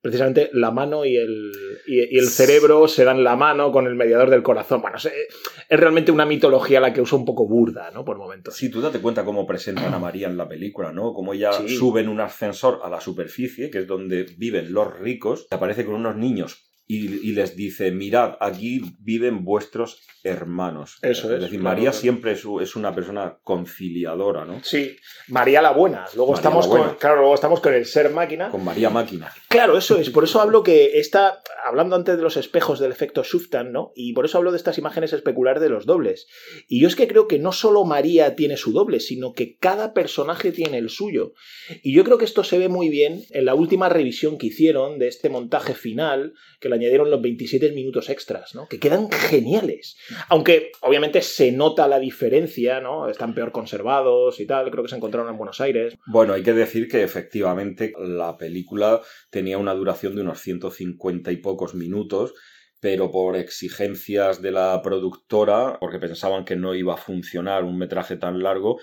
precisamente 0.00 0.50
la 0.52 0.70
mano 0.70 1.04
y 1.04 1.16
el, 1.16 1.52
y, 1.86 2.14
y 2.14 2.18
el 2.18 2.28
cerebro 2.28 2.86
se 2.88 3.04
dan 3.04 3.24
la 3.24 3.36
mano 3.36 3.72
con 3.72 3.86
el 3.86 3.94
mediador 3.94 4.30
del 4.30 4.42
corazón. 4.42 4.80
Bueno, 4.80 4.96
es, 4.96 5.06
es 5.06 5.80
realmente 5.80 6.12
una 6.12 6.26
mitología 6.26 6.80
la 6.80 6.92
que 6.92 7.00
usa 7.00 7.18
un 7.18 7.24
poco 7.24 7.46
burda, 7.48 7.90
¿no? 7.92 8.04
Por 8.04 8.18
momentos. 8.18 8.54
Sí, 8.56 8.70
tú 8.70 8.80
date 8.80 9.00
cuenta 9.00 9.24
cómo 9.24 9.46
presentan 9.46 9.92
a 9.92 9.98
María 9.98 10.28
en 10.28 10.36
la 10.36 10.48
película, 10.48 10.92
¿no? 10.92 11.12
Cómo 11.12 11.34
ella 11.34 11.52
Sí. 11.52 11.68
sube 11.76 12.00
en 12.00 12.08
un 12.08 12.20
ascensor 12.20 12.80
a 12.84 12.88
la 12.88 13.00
superficie, 13.00 13.70
que 13.70 13.78
es 13.80 13.86
donde 13.86 14.24
viven 14.36 14.72
los 14.72 14.98
ricos, 14.98 15.46
aparece 15.50 15.84
con 15.84 15.94
unos 15.94 16.16
niños 16.16 16.67
y, 16.90 17.28
y 17.28 17.32
les 17.32 17.54
dice, 17.54 17.92
mirad, 17.92 18.36
aquí 18.40 18.96
viven 18.98 19.44
vuestros 19.44 20.00
hermanos. 20.24 20.98
Eso 21.02 21.32
es, 21.32 21.40
decir, 21.40 21.60
claro, 21.60 21.64
María 21.64 21.90
claro. 21.90 21.98
siempre 21.98 22.32
es, 22.32 22.44
es 22.62 22.76
una 22.76 22.94
persona 22.94 23.38
conciliadora, 23.42 24.44
¿no? 24.44 24.62
Sí, 24.64 24.96
María 25.28 25.62
la 25.62 25.72
buena. 25.72 26.06
Luego 26.14 26.32
María 26.32 26.40
estamos 26.40 26.66
la 26.66 26.70
buena. 26.70 26.86
con, 26.88 26.96
claro, 26.96 27.16
luego 27.16 27.34
estamos 27.34 27.60
con 27.60 27.74
el 27.74 27.84
ser 27.84 28.10
máquina. 28.10 28.50
Con 28.50 28.64
María 28.64 28.90
Máquina. 28.90 29.30
Claro, 29.48 29.76
eso 29.76 29.98
es. 29.98 30.10
Por 30.10 30.24
eso 30.24 30.40
hablo 30.40 30.62
que 30.62 30.98
está 30.98 31.42
hablando 31.66 31.94
antes 31.94 32.16
de 32.16 32.22
los 32.22 32.36
espejos 32.36 32.80
del 32.80 32.90
efecto 32.90 33.22
Suftan, 33.22 33.70
¿no? 33.72 33.92
Y 33.94 34.12
por 34.14 34.24
eso 34.24 34.38
hablo 34.38 34.50
de 34.50 34.56
estas 34.56 34.78
imágenes 34.78 35.12
especulares 35.12 35.62
de 35.62 35.68
los 35.68 35.86
dobles. 35.86 36.26
Y 36.68 36.80
yo 36.80 36.88
es 36.88 36.96
que 36.96 37.08
creo 37.08 37.28
que 37.28 37.38
no 37.38 37.52
solo 37.52 37.84
María 37.84 38.34
tiene 38.34 38.56
su 38.56 38.72
doble, 38.72 39.00
sino 39.00 39.34
que 39.34 39.56
cada 39.56 39.92
personaje 39.92 40.52
tiene 40.52 40.78
el 40.78 40.88
suyo. 40.88 41.34
Y 41.82 41.94
yo 41.94 42.04
creo 42.04 42.18
que 42.18 42.24
esto 42.24 42.44
se 42.44 42.58
ve 42.58 42.68
muy 42.68 42.88
bien 42.88 43.24
en 43.30 43.44
la 43.44 43.54
última 43.54 43.88
revisión 43.88 44.38
que 44.38 44.46
hicieron 44.46 44.98
de 44.98 45.08
este 45.08 45.28
montaje 45.28 45.74
final, 45.74 46.32
que 46.60 46.68
le 46.68 46.77
añadieron 46.78 47.10
los 47.10 47.20
27 47.20 47.72
minutos 47.72 48.08
extras, 48.08 48.54
¿no? 48.54 48.66
Que 48.68 48.80
quedan 48.80 49.10
geniales. 49.10 49.96
Aunque 50.28 50.72
obviamente 50.80 51.22
se 51.22 51.52
nota 51.52 51.86
la 51.88 51.98
diferencia, 51.98 52.80
¿no? 52.80 53.08
Están 53.08 53.34
peor 53.34 53.52
conservados 53.52 54.40
y 54.40 54.46
tal. 54.46 54.70
Creo 54.70 54.82
que 54.82 54.90
se 54.90 54.96
encontraron 54.96 55.30
en 55.30 55.38
Buenos 55.38 55.60
Aires. 55.60 55.96
Bueno, 56.06 56.32
hay 56.32 56.42
que 56.42 56.52
decir 56.52 56.88
que 56.88 57.02
efectivamente 57.02 57.92
la 57.98 58.36
película 58.36 59.00
tenía 59.30 59.58
una 59.58 59.74
duración 59.74 60.14
de 60.14 60.22
unos 60.22 60.40
150 60.40 61.30
y 61.32 61.36
pocos 61.36 61.74
minutos, 61.74 62.34
pero 62.80 63.10
por 63.10 63.36
exigencias 63.36 64.40
de 64.40 64.52
la 64.52 64.80
productora, 64.82 65.78
porque 65.80 65.98
pensaban 65.98 66.44
que 66.44 66.56
no 66.56 66.74
iba 66.74 66.94
a 66.94 66.98
funcionar 66.98 67.64
un 67.64 67.78
metraje 67.78 68.16
tan 68.16 68.42
largo, 68.42 68.78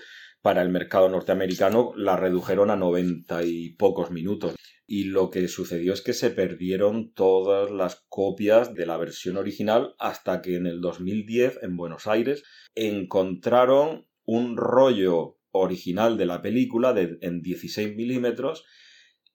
para 0.46 0.62
el 0.62 0.68
mercado 0.68 1.08
norteamericano 1.08 1.92
la 1.96 2.16
redujeron 2.16 2.70
a 2.70 2.76
90 2.76 3.42
y 3.42 3.70
pocos 3.70 4.12
minutos. 4.12 4.54
Y 4.86 5.06
lo 5.06 5.28
que 5.28 5.48
sucedió 5.48 5.92
es 5.92 6.02
que 6.02 6.12
se 6.12 6.30
perdieron 6.30 7.12
todas 7.14 7.72
las 7.72 8.06
copias 8.08 8.72
de 8.72 8.86
la 8.86 8.96
versión 8.96 9.38
original 9.38 9.96
hasta 9.98 10.42
que 10.42 10.54
en 10.54 10.68
el 10.68 10.80
2010 10.80 11.58
en 11.62 11.76
Buenos 11.76 12.06
Aires 12.06 12.44
encontraron 12.76 14.06
un 14.24 14.56
rollo 14.56 15.40
original 15.50 16.16
de 16.16 16.26
la 16.26 16.42
película 16.42 16.92
de, 16.92 17.18
en 17.22 17.42
16 17.42 17.96
milímetros 17.96 18.64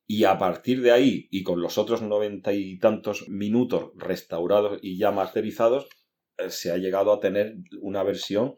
y 0.07 0.23
a 0.23 0.37
partir 0.37 0.81
de 0.81 0.91
ahí 0.91 1.27
y 1.29 1.43
con 1.43 1.61
los 1.61 1.77
otros 1.77 2.01
noventa 2.01 2.53
y 2.53 2.79
tantos 2.79 3.27
minutos 3.27 3.91
restaurados 3.97 4.79
y 4.81 4.97
ya 4.97 5.11
masterizados 5.11 5.89
eh, 6.37 6.49
se 6.51 6.71
ha 6.71 6.77
llegado 6.77 7.11
a 7.11 7.19
tener 7.19 7.57
una 7.81 8.01
versión 8.03 8.55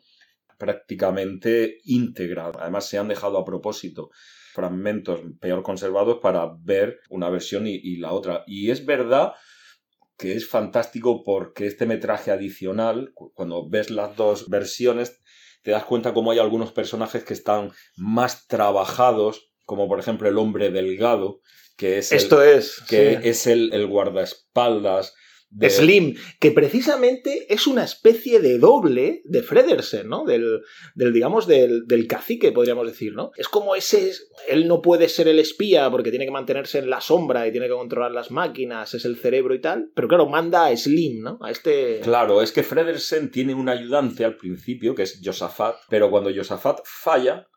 prácticamente 0.57 1.77
íntegra. 1.86 2.51
Además 2.60 2.88
se 2.88 2.98
han 2.98 3.07
dejado 3.07 3.38
a 3.38 3.45
propósito 3.45 4.10
fragmentos 4.53 5.22
peor 5.39 5.63
conservados 5.63 6.19
para 6.22 6.51
ver 6.60 7.00
una 7.10 7.29
versión 7.29 7.65
y, 7.67 7.75
y 7.75 7.98
la 7.98 8.12
otra. 8.13 8.43
Y 8.48 8.69
es 8.72 8.86
verdad 8.86 9.33
que 10.17 10.36
es 10.36 10.48
fantástico 10.48 11.24
porque 11.24 11.65
este 11.65 11.86
metraje 11.86 12.31
adicional, 12.31 13.12
cu- 13.13 13.33
cuando 13.33 13.67
ves 13.67 13.89
las 13.89 14.15
dos 14.15 14.48
versiones, 14.50 15.19
te 15.63 15.72
das 15.72 15.86
cuenta 15.86 16.13
cómo 16.13 16.31
hay 16.31 16.39
algunos 16.39 16.72
personajes 16.72 17.24
que 17.24 17.33
están 17.33 17.72
más 17.98 18.48
trabajados, 18.48 19.50
como 19.65 19.88
por 19.88 20.00
ejemplo 20.00 20.29
el 20.29 20.38
hombre 20.38 20.69
delgado, 20.69 21.39
que 21.77 21.98
es 21.98 22.12
el, 22.12 22.17
Esto 22.19 22.43
es. 22.43 22.81
que 22.88 23.17
sí. 23.22 23.27
es 23.29 23.48
el, 23.48 23.74
el 23.74 23.88
guardaespaldas 23.88 25.15
de, 25.53 25.69
Slim, 25.69 26.15
que 26.39 26.51
precisamente 26.51 27.53
es 27.53 27.67
una 27.67 27.83
especie 27.83 28.39
de 28.39 28.57
doble 28.57 29.22
de 29.25 29.43
Fredersen, 29.43 30.07
¿no? 30.07 30.25
Del, 30.25 30.62
del 30.95 31.13
digamos, 31.13 31.48
del, 31.48 31.86
del 31.86 32.07
cacique, 32.07 32.51
podríamos 32.51 32.88
decir, 32.88 33.13
¿no? 33.13 33.31
Es 33.38 33.48
como 33.48 33.75
ese, 33.75 34.12
él 34.48 34.67
no 34.67 34.81
puede 34.81 35.10
ser 35.10 35.27
el 35.27 35.39
espía 35.39 35.89
porque 35.91 36.10
tiene 36.10 36.25
que 36.25 36.31
mantenerse 36.31 36.79
en 36.79 36.89
la 36.89 37.01
sombra 37.01 37.48
y 37.48 37.51
tiene 37.51 37.67
que 37.67 37.74
controlar 37.74 38.12
las 38.12 38.31
máquinas, 38.31 38.93
es 38.93 39.05
el 39.05 39.17
cerebro 39.17 39.53
y 39.53 39.62
tal, 39.62 39.91
pero 39.95 40.07
claro, 40.07 40.27
manda 40.27 40.65
a 40.65 40.75
Slim, 40.75 41.22
¿no? 41.22 41.38
A 41.41 41.51
este... 41.51 42.00
Claro, 42.01 42.41
es 42.41 42.51
que 42.51 42.63
Fredersen 42.63 43.29
tiene 43.29 43.53
un 43.53 43.69
ayudante 43.69 44.25
al 44.25 44.38
principio, 44.38 44.95
que 44.95 45.03
es 45.03 45.22
Josafat, 45.24 45.75
pero 45.89 46.10
cuando 46.10 46.33
Josafat 46.33 46.79
falla, 46.83 47.48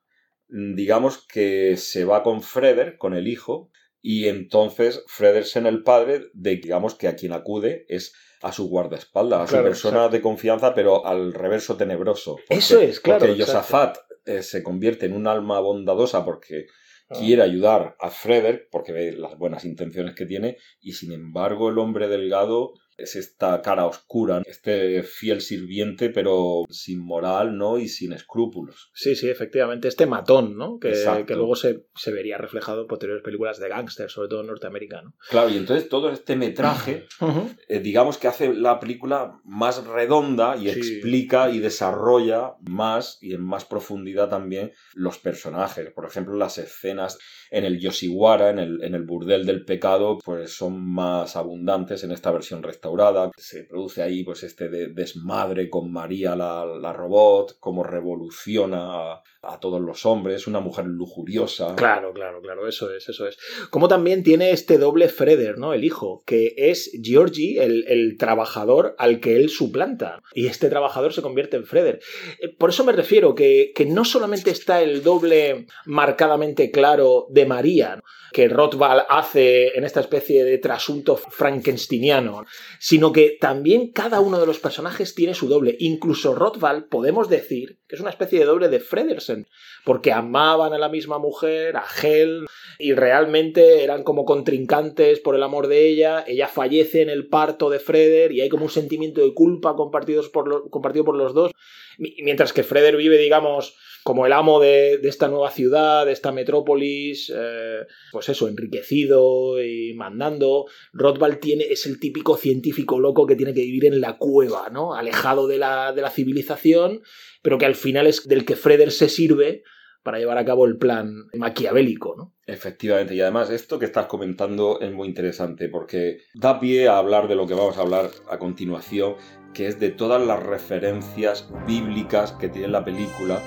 mm, 0.49 0.75
digamos 0.75 1.26
que 1.26 1.76
se 1.76 2.05
va 2.05 2.23
con 2.23 2.43
Freder, 2.43 2.99
con 2.99 3.15
el 3.15 3.26
hijo, 3.26 3.71
y 4.15 4.29
entonces 4.29 5.03
Fredersen, 5.09 5.67
el 5.67 5.83
padre, 5.83 6.27
de, 6.33 6.57
digamos 6.57 6.95
que 6.95 7.09
a 7.09 7.17
quien 7.17 7.33
acude 7.33 7.85
es 7.89 8.13
a 8.43 8.53
su 8.53 8.69
guardaespaldas, 8.69 9.41
a 9.41 9.47
su 9.57 9.63
persona 9.63 9.97
exacto. 9.97 10.17
de 10.17 10.23
confianza, 10.23 10.75
pero 10.75 11.05
al 11.07 11.33
reverso 11.35 11.77
tenebroso. 11.77 12.37
Porque- 12.37 12.55
Eso 12.55 12.81
es, 12.81 13.01
claro, 13.01 13.27
Porque. 13.27 13.43
Josafat 13.43 13.97
eh, 14.27 14.43
se 14.43 14.63
convierte 14.63 15.07
en 15.07 15.13
un 15.15 15.27
alma 15.27 15.59
bondadosa 15.61 16.25
porque 16.25 16.67
Ah. 17.09 17.15
quiere 17.21 17.43
ayudar 17.43 17.97
a 18.01 18.11
Freder, 18.11 18.67
porque 18.73 18.93
ve 18.93 19.13
las 19.13 19.39
buenas 19.39 19.65
intenciones 19.65 20.15
que 20.17 20.27
tiene, 20.27 20.57
y 20.81 20.93
sin 20.93 21.13
embargo 21.13 21.69
el 21.71 21.79
hombre 21.79 22.09
delgado 22.09 22.73
es 22.97 23.17
esta 23.17 23.61
cara 23.62 23.87
oscura, 23.87 24.43
este 24.47 25.03
fiel 25.03 25.41
sirviente, 25.41 26.11
pero 26.11 26.65
sin 26.71 27.00
moral, 27.05 27.57
¿no? 27.59 27.79
Y 27.79 27.88
sin 27.88 28.12
escrúpulos. 28.12 28.91
Sí, 28.95 29.15
sí, 29.17 29.29
efectivamente, 29.29 29.88
este 29.88 30.07
matón, 30.07 30.57
¿no? 30.57 30.79
Que, 30.79 30.95
que 31.26 31.35
luego 31.35 31.57
se, 31.57 31.87
se 31.95 32.12
vería 32.12 32.38
reflejado 32.38 32.83
en 32.83 32.87
posteriores 32.87 33.23
películas 33.23 33.59
de 33.59 33.69
gángster, 33.69 34.11
sobre 34.11 34.29
todo 34.29 34.41
en 34.41 34.47
Norteamérica, 34.47 35.03
¿no? 35.03 35.15
Claro, 35.31 35.50
y 35.50 35.57
entonces 35.57 35.88
todo 35.88 36.11
este 36.11 36.37
metraje, 36.37 37.07
eh, 37.69 37.81
digamos 37.81 38.19
que 38.19 38.29
hace 38.29 38.53
la 38.55 38.81
película 38.81 39.41
más 39.45 39.85
redonda 39.87 40.57
y 40.57 40.67
Sí. 40.71 40.79
explica 40.79 41.50
y 41.50 41.59
desarrolla 41.61 42.55
más 42.69 43.19
y 43.21 43.35
en 43.35 43.43
más 43.45 43.65
profundidad 43.65 44.29
también 44.29 44.73
los 44.95 45.19
personajes. 45.19 45.91
Por 45.93 46.07
ejemplo, 46.07 46.35
las 46.35 46.59
escenas 46.59 47.19
en 47.50 47.65
el 47.65 47.79
Yoshiwara, 47.79 48.50
en 48.50 48.59
el, 48.59 48.83
en 48.83 48.95
el 48.95 49.03
burdel 49.05 49.47
del 49.47 49.65
pecado, 49.65 50.19
pues 50.25 50.55
son 50.57 50.81
más 50.83 51.37
abundantes 51.37 52.03
en 52.05 52.11
esta 52.12 52.31
versión 52.31 52.62
restaurada. 52.62 52.86
Restaurada. 52.87 53.31
Se 53.37 53.64
produce 53.64 54.02
ahí 54.02 54.23
pues 54.25 54.43
este 54.43 54.69
de- 54.69 54.88
desmadre 54.88 55.69
con 55.69 55.90
María 55.93 56.37
la, 56.37 56.93
robot, 56.93 57.57
cómo 57.61 57.83
revoluciona 57.83 59.14
a, 59.43 59.61
todos 59.61 59.81
los 59.81 60.05
hombres, 60.07 60.47
una 60.47 60.61
mujer 60.61 60.87
lujuriosa. 60.87 61.76
Claro, 61.76 62.12
claro, 62.12 62.40
claro, 62.40 62.66
eso 62.69 62.93
es, 62.95 63.09
eso 63.09 63.26
es. 63.28 63.37
Como 63.71 63.87
también 63.88 64.23
tiene 64.23 64.50
este 64.50 64.76
doble 64.78 65.09
Freder, 65.09 65.59
¿no? 65.59 65.73
El 65.73 65.85
hijo, 65.85 66.23
que 66.26 66.55
es 66.57 66.90
Georgie, 67.02 67.62
el, 67.62 67.85
el 67.87 68.16
trabajador 68.19 68.95
al 68.99 69.21
que 69.21 69.37
él 69.37 69.49
suplanta. 69.49 70.21
Y 70.35 70.47
este 70.47 70.69
trabajador 70.69 71.12
se 71.12 71.23
convierte 71.23 71.57
en 71.57 71.64
Freder. 71.64 72.00
Eh, 72.40 72.49
Por 72.57 72.71
eso 72.71 72.85
me 72.85 72.93
refiero 72.93 73.35
que, 73.35 73.73
que 73.75 73.87
no 73.87 74.05
solamente 74.05 74.50
está 74.50 74.83
el 74.83 75.02
doble 75.02 75.66
marcadamente 75.85 76.71
claro 76.71 77.26
de 77.31 77.47
María, 77.47 78.00
que 78.33 78.49
Rothbard 78.49 79.07
hace 79.09 79.69
en 79.78 79.85
esta 79.85 80.00
especie 80.00 80.45
de 80.45 80.59
trasunto 80.59 81.16
frankensteiniano, 81.16 82.45
sino 82.78 83.12
que 83.12 83.37
también 83.40 83.92
cada 83.92 84.21
uno 84.21 84.38
de 84.38 84.47
los 84.47 84.59
personajes 84.59 85.14
tiene 85.14 85.35
su 85.35 85.49
doble. 85.49 85.76
Incluso 85.78 86.35
Rothbard 86.35 86.88
podemos 86.88 87.28
decir 87.28 87.78
que 87.88 87.97
es 87.97 88.00
una 88.00 88.11
especie 88.11 88.38
de 88.38 88.45
doble 88.45 88.68
de 88.68 88.80
Fredersen, 88.80 89.47
porque 89.85 90.12
amaban 90.12 90.73
a 90.73 90.78
la 90.78 90.88
misma 90.88 91.18
mujer, 91.18 91.76
a 91.76 91.85
Hel, 92.02 92.47
y 92.78 92.92
realmente 92.92 93.85
eran 93.85 94.02
como 94.02 94.25
contrincantes 94.25 95.21
por 95.21 95.35
el 95.35 95.42
amor 95.42 95.68
de 95.68 95.87
ella. 95.87 96.25
Ella 96.26 96.49
fallece 96.49 97.02
en 97.02 97.11
el 97.11 97.28
parto 97.28 97.71
de 97.71 97.78
Freder 97.78 98.33
y 98.33 98.40
hay 98.40 98.49
como 98.49 98.64
un 98.64 98.71
sentimiento 98.71 99.21
de 99.21 99.35
culpa 99.35 99.76
por 99.76 100.71
compartido 100.71 101.04
por 101.04 101.16
los 101.16 101.35
dos. 101.35 101.52
Mi- 101.99 102.15
Mientras 102.23 102.53
que 102.53 102.62
Freder 102.62 102.97
vive, 102.97 103.19
digamos, 103.19 103.76
como 104.05 104.25
el 104.26 104.33
amo 104.33 104.61
de, 104.61 104.99
de 104.99 105.09
esta 105.09 105.26
nueva 105.29 105.50
ciudad, 105.50 106.07
de 106.07 106.12
esta 106.12 106.31
metrópolis, 106.31 107.33
eh, 107.35 107.81
pues 108.12 108.29
eso, 108.29 108.47
enriquecido 108.49 109.61
y 109.62 109.95
mandando. 109.95 110.67
Rothbard 110.93 111.38
tiene, 111.41 111.65
es 111.65 111.87
el 111.87 111.99
típico 111.99 112.37
científico 112.37 113.00
loco 113.00 113.26
que 113.26 113.35
tiene 113.37 113.53
que 113.53 113.62
vivir 113.62 113.85
en 113.87 114.00
la 114.00 114.17
cueva, 114.17 114.69
¿no? 114.71 114.95
Alejado 114.95 115.49
de 115.49 115.59
la, 115.59 115.93
de 115.93 116.03
la 116.03 116.11
civilización, 116.11 117.03
pero 117.43 117.59
que 117.59 117.67
al 117.67 117.75
final 117.75 118.07
es 118.07 118.26
del 118.29 118.45
que 118.45 118.55
Freder 118.57 118.93
se 118.93 119.09
sirve 119.09 119.62
para 120.05 120.19
llevar 120.21 120.38
a 120.38 120.45
cabo 120.45 120.67
el 120.67 120.76
plan 120.79 121.12
maquiavélico, 121.35 122.15
¿no? 122.17 122.33
Efectivamente, 122.47 123.17
y 123.17 123.21
además 123.21 123.50
esto 123.50 123.81
que 123.81 123.87
estás 123.87 124.07
comentando 124.07 124.79
es 124.81 124.93
muy 124.93 125.09
interesante 125.09 125.69
porque 125.69 126.19
da 126.33 126.61
pie 126.61 126.87
a 126.87 126.99
hablar 126.99 127.26
de 127.26 127.35
lo 127.35 127.45
que 127.49 127.55
vamos 127.55 127.76
a 127.76 127.81
hablar 127.81 128.11
a 128.31 128.38
continuación, 128.38 129.17
que 129.57 129.69
es 129.69 129.81
de 129.81 129.89
todas 129.89 130.21
las 130.21 130.43
referencias 130.43 131.49
bíblicas 131.67 132.33
que 132.33 132.51
tiene 132.51 132.69
la 132.69 132.85
película. 132.85 133.41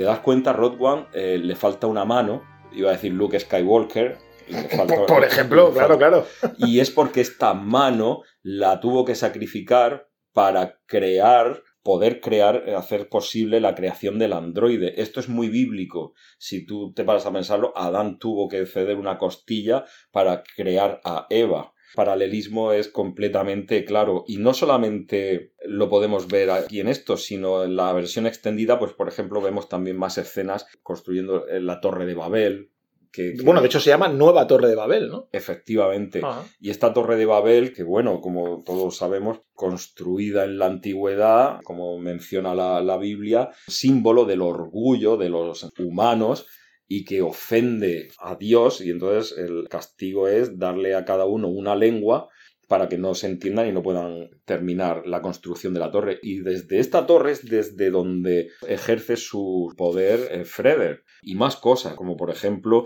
Te 0.00 0.06
das 0.06 0.20
cuenta, 0.20 0.54
Rod 0.54 0.76
One 0.80 1.06
eh, 1.12 1.36
le 1.36 1.54
falta 1.56 1.86
una 1.86 2.06
mano, 2.06 2.42
iba 2.72 2.88
a 2.88 2.92
decir 2.92 3.12
Luke 3.12 3.38
Skywalker. 3.38 4.16
falta- 4.74 4.94
Por, 4.94 5.06
por 5.06 5.24
ejemplo, 5.24 5.70
claro, 5.74 5.98
claro. 5.98 6.26
Y 6.56 6.80
es 6.80 6.90
porque 6.90 7.20
esta 7.20 7.52
mano 7.52 8.22
la 8.42 8.80
tuvo 8.80 9.04
que 9.04 9.14
sacrificar 9.14 10.08
para 10.32 10.78
crear, 10.86 11.62
poder 11.82 12.20
crear, 12.22 12.62
eh, 12.66 12.74
hacer 12.74 13.10
posible 13.10 13.60
la 13.60 13.74
creación 13.74 14.18
del 14.18 14.32
androide. 14.32 15.02
Esto 15.02 15.20
es 15.20 15.28
muy 15.28 15.50
bíblico. 15.50 16.14
Si 16.38 16.64
tú 16.64 16.94
te 16.94 17.04
paras 17.04 17.26
a 17.26 17.32
pensarlo, 17.32 17.74
Adán 17.76 18.18
tuvo 18.18 18.48
que 18.48 18.64
ceder 18.64 18.96
una 18.96 19.18
costilla 19.18 19.84
para 20.12 20.42
crear 20.56 21.02
a 21.04 21.26
Eva. 21.28 21.74
Paralelismo 21.94 22.72
es 22.72 22.88
completamente 22.88 23.84
claro 23.84 24.24
y 24.26 24.36
no 24.38 24.54
solamente 24.54 25.52
lo 25.66 25.88
podemos 25.88 26.28
ver 26.28 26.50
aquí 26.50 26.80
en 26.80 26.88
esto, 26.88 27.16
sino 27.16 27.64
en 27.64 27.76
la 27.76 27.92
versión 27.92 28.26
extendida, 28.26 28.78
pues 28.78 28.92
por 28.92 29.08
ejemplo 29.08 29.40
vemos 29.40 29.68
también 29.68 29.96
más 29.96 30.18
escenas 30.18 30.66
construyendo 30.82 31.46
eh, 31.48 31.60
la 31.60 31.80
torre 31.80 32.06
de 32.06 32.14
Babel. 32.14 32.70
Que, 33.12 33.34
que- 33.34 33.42
Bueno, 33.42 33.60
de 33.60 33.66
hecho 33.66 33.80
se 33.80 33.90
llama 33.90 34.06
Nueva 34.08 34.46
Torre 34.46 34.68
de 34.68 34.76
Babel, 34.76 35.08
¿no? 35.08 35.28
efectivamente. 35.32 36.20
Ajá. 36.22 36.44
Y 36.60 36.70
esta 36.70 36.92
torre 36.94 37.16
de 37.16 37.26
Babel, 37.26 37.72
que 37.72 37.82
bueno, 37.82 38.20
como 38.20 38.62
todos 38.64 38.96
sabemos, 38.98 39.40
construida 39.52 40.44
en 40.44 40.58
la 40.58 40.66
antigüedad, 40.66 41.60
como 41.64 41.98
menciona 41.98 42.54
la, 42.54 42.80
la 42.82 42.96
Biblia, 42.98 43.50
símbolo 43.66 44.24
del 44.26 44.42
orgullo 44.42 45.16
de 45.16 45.28
los 45.28 45.68
humanos 45.78 46.46
y 46.92 47.04
que 47.04 47.22
ofende 47.22 48.08
a 48.18 48.34
Dios 48.34 48.80
y 48.80 48.90
entonces 48.90 49.38
el 49.38 49.68
castigo 49.68 50.26
es 50.26 50.58
darle 50.58 50.96
a 50.96 51.04
cada 51.04 51.24
uno 51.24 51.46
una 51.46 51.76
lengua 51.76 52.28
para 52.70 52.88
que 52.88 52.98
no 52.98 53.14
se 53.16 53.26
entiendan 53.26 53.66
y 53.66 53.72
no 53.72 53.82
puedan 53.82 54.30
terminar 54.44 55.02
la 55.04 55.20
construcción 55.20 55.74
de 55.74 55.80
la 55.80 55.90
torre. 55.90 56.20
Y 56.22 56.38
desde 56.38 56.78
esta 56.78 57.04
torre 57.04 57.32
es 57.32 57.44
desde 57.44 57.90
donde 57.90 58.50
ejerce 58.68 59.16
su 59.16 59.74
poder 59.76 60.20
eh, 60.30 60.44
Freder. 60.44 61.02
Y 61.20 61.34
más 61.34 61.56
cosas, 61.56 61.94
como 61.94 62.16
por 62.16 62.30
ejemplo 62.30 62.84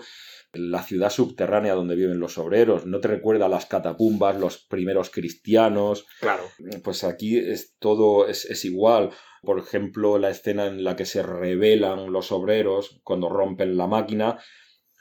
la 0.55 0.83
ciudad 0.83 1.11
subterránea 1.11 1.75
donde 1.75 1.97
viven 1.97 2.19
los 2.19 2.39
obreros, 2.39 2.87
no 2.87 3.01
te 3.01 3.09
recuerda 3.09 3.47
las 3.51 3.67
catacumbas, 3.67 4.41
los 4.41 4.57
primeros 4.65 5.11
cristianos, 5.11 6.07
Claro. 6.19 6.45
pues 6.83 7.05
aquí 7.05 7.37
es 7.37 7.77
todo 7.79 8.27
es, 8.27 8.47
es 8.47 8.65
igual. 8.65 9.11
Por 9.43 9.59
ejemplo, 9.59 10.17
la 10.17 10.31
escena 10.31 10.65
en 10.67 10.83
la 10.83 10.97
que 10.97 11.05
se 11.05 11.23
rebelan 11.23 12.11
los 12.11 12.33
obreros 12.33 13.03
cuando 13.05 13.29
rompen 13.29 13.77
la 13.77 13.87
máquina 13.87 14.39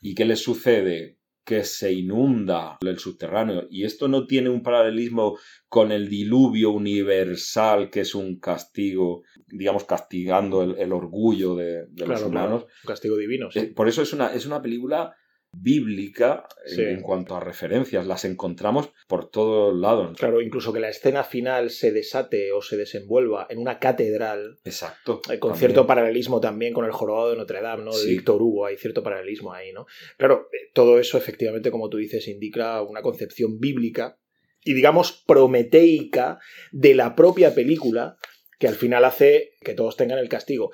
y 0.02 0.14
qué 0.14 0.26
les 0.26 0.44
sucede 0.44 1.20
que 1.46 1.64
se 1.64 1.92
inunda 1.92 2.78
el 2.82 3.00
subterráneo 3.00 3.68
y 3.70 3.84
esto 3.84 4.08
no 4.08 4.26
tiene 4.28 4.50
un 4.50 4.64
paralelismo 4.64 5.38
con 5.68 5.92
el 5.92 6.08
diluvio 6.08 6.72
universal 6.72 7.90
que 7.90 8.02
es 8.02 8.16
un 8.16 8.40
castigo 8.40 9.24
digamos 9.48 9.84
castigando 9.84 10.64
el, 10.64 10.78
el 10.78 10.94
orgullo 10.94 11.56
de, 11.56 11.86
de 11.88 12.08
los 12.08 12.22
humanos 12.24 12.64
claro. 12.64 12.76
Un 12.84 12.88
castigo 12.88 13.18
divino, 13.18 13.52
sí. 13.52 13.60
eh, 13.60 13.74
Por 13.76 13.88
eso 13.88 14.02
es 14.02 14.14
una, 14.14 14.34
es 14.34 14.46
una 14.46 14.62
película 14.62 15.16
bíblica 15.56 16.46
en, 16.66 16.76
Sí. 16.76 16.82
en 16.82 17.02
cuanto 17.02 17.36
a 17.36 17.40
referencias. 17.40 18.06
Las 18.08 18.26
encontramos 18.26 18.90
por 19.08 19.30
todos 19.30 19.74
lados. 19.78 20.18
Claro, 20.18 20.42
incluso 20.42 20.74
que 20.74 20.80
la 20.80 20.90
escena 20.90 21.24
final 21.24 21.70
se 21.70 21.92
desate 21.92 22.52
o 22.52 22.62
se 22.62 22.76
desenvuelva 22.78 23.48
en 23.50 23.60
una 23.60 23.80
catedral, 23.80 24.58
Exacto. 24.66 25.22
eh, 25.32 25.40
con 25.40 25.52
también. 25.52 25.60
cierto 25.60 25.88
paralelismo 25.88 26.42
también 26.42 26.74
con 26.74 26.86
el 26.86 26.92
jorobado 26.92 27.30
de 27.32 27.38
Notre 27.38 27.62
Dame, 27.62 27.84
¿no? 27.84 27.92
De 27.92 27.98
Sí. 28.00 28.10
Víctor 28.10 28.42
Hugo, 28.42 28.66
hay 28.66 28.78
cierto 28.78 29.04
paralelismo 29.04 29.54
ahí, 29.54 29.72
¿no? 29.72 29.86
Claro, 30.18 30.50
eh, 30.52 30.70
todo 30.74 31.00
eso 31.00 31.18
efectivamente, 31.18 31.72
como 31.72 31.90
tú 31.90 31.98
dices, 31.98 32.28
indica 32.28 32.82
una 32.82 33.02
concepción 33.02 33.60
bíblica 33.60 34.18
y 34.66 34.74
digamos 34.74 35.24
prometeica 35.28 36.40
de 36.72 36.96
la 36.96 37.16
propia 37.16 37.54
película 37.54 38.18
que 38.60 38.68
al 38.68 38.76
final 38.76 39.04
hace 39.06 39.54
que 39.62 39.74
todos 39.74 39.98
tengan 39.98 40.20
el 40.20 40.30
castigo. 40.30 40.72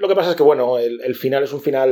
Lo 0.00 0.08
que 0.08 0.14
pasa 0.14 0.30
es 0.30 0.36
que, 0.36 0.42
bueno, 0.42 0.78
el, 0.78 1.00
el 1.02 1.14
final 1.14 1.42
es 1.42 1.52
un 1.52 1.60
final, 1.60 1.90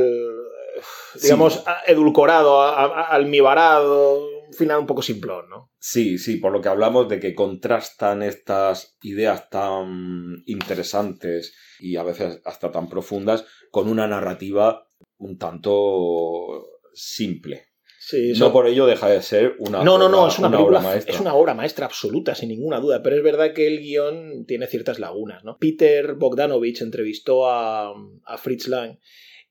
digamos, 1.21 1.53
Sí. 1.55 1.61
edulcorado, 1.87 2.61
almibarado, 2.61 4.25
un 4.47 4.53
final 4.53 4.79
un 4.79 4.85
poco 4.87 5.01
simplón, 5.01 5.49
¿no? 5.49 5.71
Sí, 5.79 6.17
sí, 6.17 6.37
por 6.37 6.51
lo 6.51 6.61
que 6.61 6.69
hablamos 6.69 7.07
de 7.09 7.19
que 7.19 7.35
contrastan 7.35 8.23
estas 8.23 8.97
ideas 9.01 9.49
tan 9.49 10.43
interesantes 10.45 11.53
y 11.79 11.95
a 11.97 12.03
veces 12.03 12.41
hasta 12.45 12.71
tan 12.71 12.87
profundas 12.89 13.45
con 13.71 13.89
una 13.89 14.07
narrativa 14.07 14.87
un 15.17 15.37
tanto 15.37 16.65
simple. 16.93 17.65
Sí, 17.99 18.31
No 18.39 18.53
por 18.53 18.67
ello 18.67 18.85
deja 18.85 19.09
de 19.09 19.21
ser 19.21 19.55
una, 19.59 19.83
No, 19.83 19.97
no, 19.97 20.05
obra- 20.05 20.11
no, 20.11 20.27
es 20.29 20.39
una, 20.39 20.47
obra 20.47 20.57
película, 20.59 20.79
maestra. 20.79 21.13
es 21.13 21.19
una 21.19 21.33
obra 21.33 21.53
maestra 21.53 21.85
absoluta, 21.87 22.35
sin 22.35 22.47
ninguna 22.49 22.79
duda, 22.79 23.03
pero 23.03 23.17
es 23.17 23.23
verdad 23.23 23.53
que 23.53 23.67
el 23.67 23.79
guion 23.79 24.45
tiene 24.45 24.67
ciertas 24.67 24.97
lagunas, 24.99 25.43
¿no? 25.43 25.57
Peter 25.57 26.13
Bogdanovich 26.13 26.81
entrevistó 26.81 27.49
a, 27.49 27.89
a 28.25 28.37
Fritz 28.37 28.69
Lang 28.69 28.97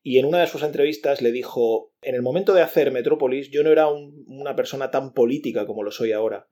y 0.09 0.21
en 0.21 0.25
una 0.27 0.39
de 0.39 0.47
sus 0.47 0.63
entrevistas 0.63 1.21
le 1.21 1.33
dijo, 1.33 1.93
en 2.01 2.15
el 2.15 2.23
momento 2.23 2.55
de 2.55 2.63
hacer 2.63 2.93
Metrópolis 2.93 3.51
yo 3.51 3.65
no 3.65 3.73
era 3.73 3.89
un- 3.89 4.25
una 4.29 4.55
persona 4.55 4.93
tan 4.93 5.13
política 5.13 5.67
como 5.67 5.83
lo 5.83 5.91
soy 5.91 6.13
ahora. 6.13 6.49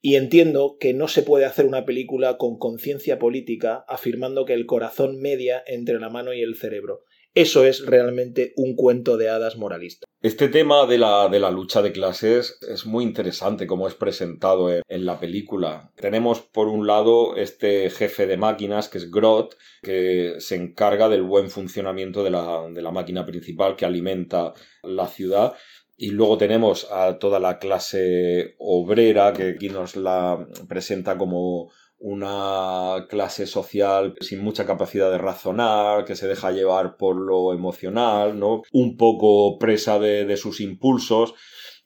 Y 0.00 0.14
entiendo 0.14 0.76
que 0.78 0.94
no 0.94 1.08
se 1.08 1.24
puede 1.24 1.44
hacer 1.44 1.66
una 1.66 1.84
película 1.84 2.36
con 2.36 2.58
conciencia 2.58 3.18
política 3.18 3.84
afirmando 3.88 4.44
que 4.44 4.52
el 4.52 4.66
corazón 4.66 5.18
media 5.20 5.64
entre 5.66 5.98
la 5.98 6.10
mano 6.10 6.32
y 6.32 6.42
el 6.42 6.54
cerebro. 6.54 7.02
Eso 7.34 7.64
es 7.64 7.86
realmente 7.86 8.52
un 8.56 8.76
cuento 8.76 9.16
de 9.16 9.28
hadas 9.30 9.56
moralista. 9.56 10.06
Este 10.20 10.48
tema 10.48 10.86
de 10.86 10.98
la, 10.98 11.28
de 11.28 11.40
la 11.40 11.50
lucha 11.50 11.82
de 11.82 11.92
clases 11.92 12.58
es 12.68 12.86
muy 12.86 13.04
interesante 13.04 13.66
como 13.66 13.88
es 13.88 13.94
presentado 13.94 14.70
en, 14.70 15.04
la 15.04 15.18
película. 15.18 15.90
Tenemos 15.96 16.40
por 16.40 16.68
un 16.68 16.86
lado 16.86 17.36
este 17.36 17.90
jefe 17.90 18.26
de 18.26 18.36
máquinas 18.36 18.88
que 18.88 18.98
es 18.98 19.10
Groth, 19.10 19.54
que 19.82 20.34
se 20.38 20.56
encarga 20.56 21.08
del 21.08 21.22
buen 21.22 21.50
funcionamiento 21.50 22.22
de 22.22 22.30
la, 22.30 22.68
de 22.70 22.82
la 22.82 22.92
máquina 22.92 23.26
principal 23.26 23.74
que 23.74 23.84
alimenta 23.84 24.52
la 24.82 25.08
ciudad. 25.08 25.54
Y 25.96 26.10
luego 26.10 26.38
tenemos 26.38 26.90
a 26.90 27.18
toda 27.18 27.40
la 27.40 27.58
clase 27.58 28.54
obrera, 28.58 29.32
que 29.32 29.50
aquí 29.50 29.68
nos 29.68 29.96
la 29.96 30.46
presenta 30.68 31.18
como 31.18 31.70
una 32.02 33.06
clase 33.08 33.46
social 33.46 34.16
sin 34.20 34.42
mucha 34.42 34.66
capacidad 34.66 35.10
de 35.10 35.18
razonar, 35.18 36.04
que 36.04 36.16
se 36.16 36.26
deja 36.26 36.50
llevar 36.50 36.96
por 36.96 37.16
lo 37.16 37.54
emocional, 37.54 38.38
¿no? 38.38 38.62
Un 38.72 38.96
poco 38.96 39.56
presa 39.58 40.00
de, 40.00 40.24
de 40.24 40.36
sus 40.36 40.60
impulsos. 40.60 41.34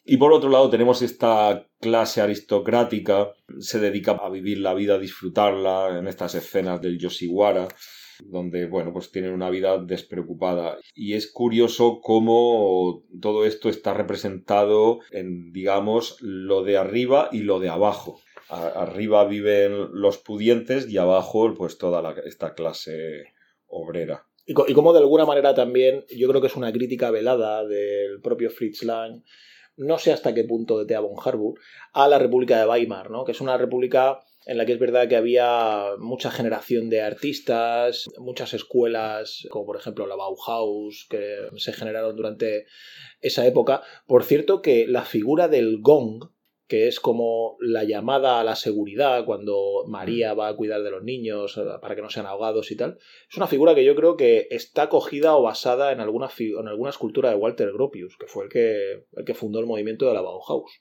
Y 0.06 0.16
por 0.16 0.32
otro 0.32 0.48
lado 0.48 0.70
tenemos 0.70 1.02
esta 1.02 1.66
clase 1.80 2.22
aristocrática, 2.22 3.32
se 3.58 3.78
dedica 3.78 4.12
a 4.12 4.30
vivir 4.30 4.58
la 4.58 4.72
vida, 4.72 4.94
a 4.94 4.98
disfrutarla 4.98 5.98
en 5.98 6.06
estas 6.06 6.34
escenas 6.34 6.80
del 6.80 6.98
Yoshiwara, 6.98 7.68
donde, 8.24 8.66
bueno, 8.66 8.94
pues 8.94 9.10
tienen 9.10 9.34
una 9.34 9.50
vida 9.50 9.76
despreocupada. 9.76 10.78
Y 10.94 11.12
es 11.12 11.30
curioso 11.30 12.00
cómo 12.00 13.02
todo 13.20 13.44
esto 13.44 13.68
está 13.68 13.92
representado 13.92 15.00
en, 15.10 15.52
digamos, 15.52 16.16
lo 16.22 16.62
de 16.62 16.78
arriba 16.78 17.28
y 17.32 17.40
lo 17.40 17.60
de 17.60 17.68
abajo 17.68 18.20
arriba 18.48 19.24
viven 19.24 19.88
los 19.92 20.18
pudientes 20.18 20.88
y 20.88 20.98
abajo 20.98 21.52
pues 21.54 21.78
toda 21.78 22.14
esta 22.24 22.54
clase 22.54 23.32
obrera. 23.66 24.26
Y, 24.46 24.52
y, 24.52 24.74
como 24.74 24.92
de 24.92 25.00
alguna 25.00 25.24
manera 25.24 25.54
también 25.54 26.04
yo 26.14 26.28
creo 26.28 26.40
que 26.40 26.46
es 26.46 26.56
una 26.56 26.72
crítica 26.72 27.10
velada 27.10 27.66
del 27.66 28.20
propio 28.22 28.50
Fritz 28.50 28.84
Lang, 28.84 29.22
no 29.76 29.98
sé 29.98 30.12
hasta 30.12 30.34
qué 30.34 30.44
punto 30.44 30.78
de 30.78 30.86
Thea 30.86 31.00
von 31.00 31.16
Harburg, 31.22 31.58
a 31.92 32.08
la 32.08 32.18
República 32.18 32.58
de 32.58 32.66
Weimar, 32.66 33.10
¿no? 33.10 33.24
que 33.24 33.32
es 33.32 33.40
una 33.40 33.58
república 33.58 34.20
en 34.46 34.58
la 34.58 34.64
que 34.64 34.72
es 34.72 34.78
verdad 34.78 35.08
que 35.08 35.16
había 35.16 35.96
mucha 35.98 36.30
generación 36.30 36.88
de 36.88 37.02
artistas, 37.02 38.08
muchas 38.18 38.54
escuelas, 38.54 39.46
como 39.50 39.66
por 39.66 39.76
ejemplo 39.76 40.06
la 40.06 40.14
Bauhaus, 40.14 41.06
que 41.10 41.48
se 41.56 41.72
generaron 41.72 42.14
durante 42.14 42.66
esa 43.20 43.44
época. 43.44 43.82
Por 44.06 44.22
cierto 44.22 44.62
que 44.62 44.86
la 44.86 45.02
figura 45.02 45.48
del 45.48 45.80
gong, 45.82 46.30
que 46.68 46.88
es 46.88 46.98
como 46.98 47.56
la 47.60 47.84
llamada 47.84 48.40
a 48.40 48.44
la 48.44 48.56
seguridad 48.56 49.24
cuando 49.24 49.84
María 49.86 50.34
va 50.34 50.48
a 50.48 50.56
cuidar 50.56 50.82
de 50.82 50.90
los 50.90 51.04
niños 51.04 51.56
eh, 51.56 51.64
para 51.80 51.94
que 51.94 52.02
no 52.02 52.10
sean 52.10 52.26
ahogados 52.26 52.70
y 52.70 52.76
tal. 52.76 52.98
Es 53.30 53.36
una 53.36 53.46
figura 53.46 53.74
que 53.74 53.84
yo 53.84 53.94
creo 53.94 54.16
que 54.16 54.48
está 54.50 54.88
cogida 54.88 55.36
o 55.36 55.42
basada 55.42 55.92
en 55.92 56.00
alguna, 56.00 56.28
en 56.38 56.68
alguna 56.68 56.90
escultura 56.90 57.30
de 57.30 57.36
Walter 57.36 57.72
Gropius, 57.72 58.16
que 58.16 58.26
fue 58.26 58.44
el 58.44 58.50
que, 58.50 59.04
el 59.12 59.24
que 59.24 59.34
fundó 59.34 59.60
el 59.60 59.66
movimiento 59.66 60.06
de 60.08 60.14
la 60.14 60.22
Bauhaus. 60.22 60.80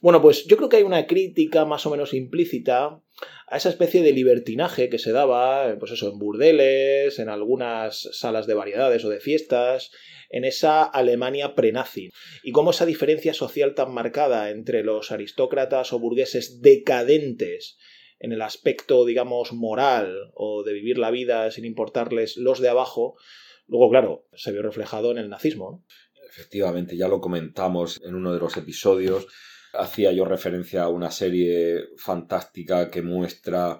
Bueno, 0.00 0.22
pues 0.22 0.46
yo 0.46 0.56
creo 0.56 0.68
que 0.68 0.76
hay 0.76 0.84
una 0.84 1.06
crítica 1.06 1.64
más 1.64 1.84
o 1.86 1.90
menos 1.90 2.14
implícita 2.14 3.02
a 3.46 3.56
esa 3.56 3.70
especie 3.70 4.02
de 4.02 4.12
libertinaje 4.12 4.88
que 4.88 4.98
se 4.98 5.12
daba, 5.12 5.74
pues 5.78 5.92
eso, 5.92 6.10
en 6.10 6.18
burdeles, 6.18 7.18
en 7.18 7.28
algunas 7.28 8.08
salas 8.12 8.46
de 8.46 8.54
variedades 8.54 9.04
o 9.04 9.08
de 9.08 9.20
fiestas, 9.20 9.90
en 10.28 10.44
esa 10.44 10.82
Alemania 10.84 11.54
prenazi. 11.54 12.10
Y 12.42 12.52
cómo 12.52 12.70
esa 12.70 12.86
diferencia 12.86 13.32
social 13.32 13.74
tan 13.74 13.92
marcada 13.92 14.50
entre 14.50 14.84
los 14.84 15.10
aristócratas 15.12 15.92
o 15.92 15.98
burgueses 15.98 16.60
decadentes 16.60 17.78
en 18.18 18.32
el 18.32 18.42
aspecto, 18.42 19.04
digamos, 19.06 19.52
moral 19.52 20.30
o 20.34 20.62
de 20.62 20.72
vivir 20.72 20.98
la 20.98 21.10
vida 21.10 21.50
sin 21.50 21.64
importarles 21.64 22.36
los 22.36 22.60
de 22.60 22.68
abajo, 22.68 23.16
luego, 23.66 23.90
claro, 23.90 24.26
se 24.34 24.52
vio 24.52 24.62
reflejado 24.62 25.10
en 25.10 25.18
el 25.18 25.30
nazismo. 25.30 25.84
Efectivamente, 26.28 26.96
ya 26.96 27.08
lo 27.08 27.20
comentamos 27.20 28.00
en 28.04 28.14
uno 28.14 28.32
de 28.34 28.40
los 28.40 28.56
episodios. 28.56 29.26
Hacía 29.74 30.12
yo 30.12 30.24
referencia 30.24 30.82
a 30.82 30.88
una 30.88 31.10
serie 31.10 31.88
fantástica 31.96 32.90
que 32.90 33.02
muestra 33.02 33.78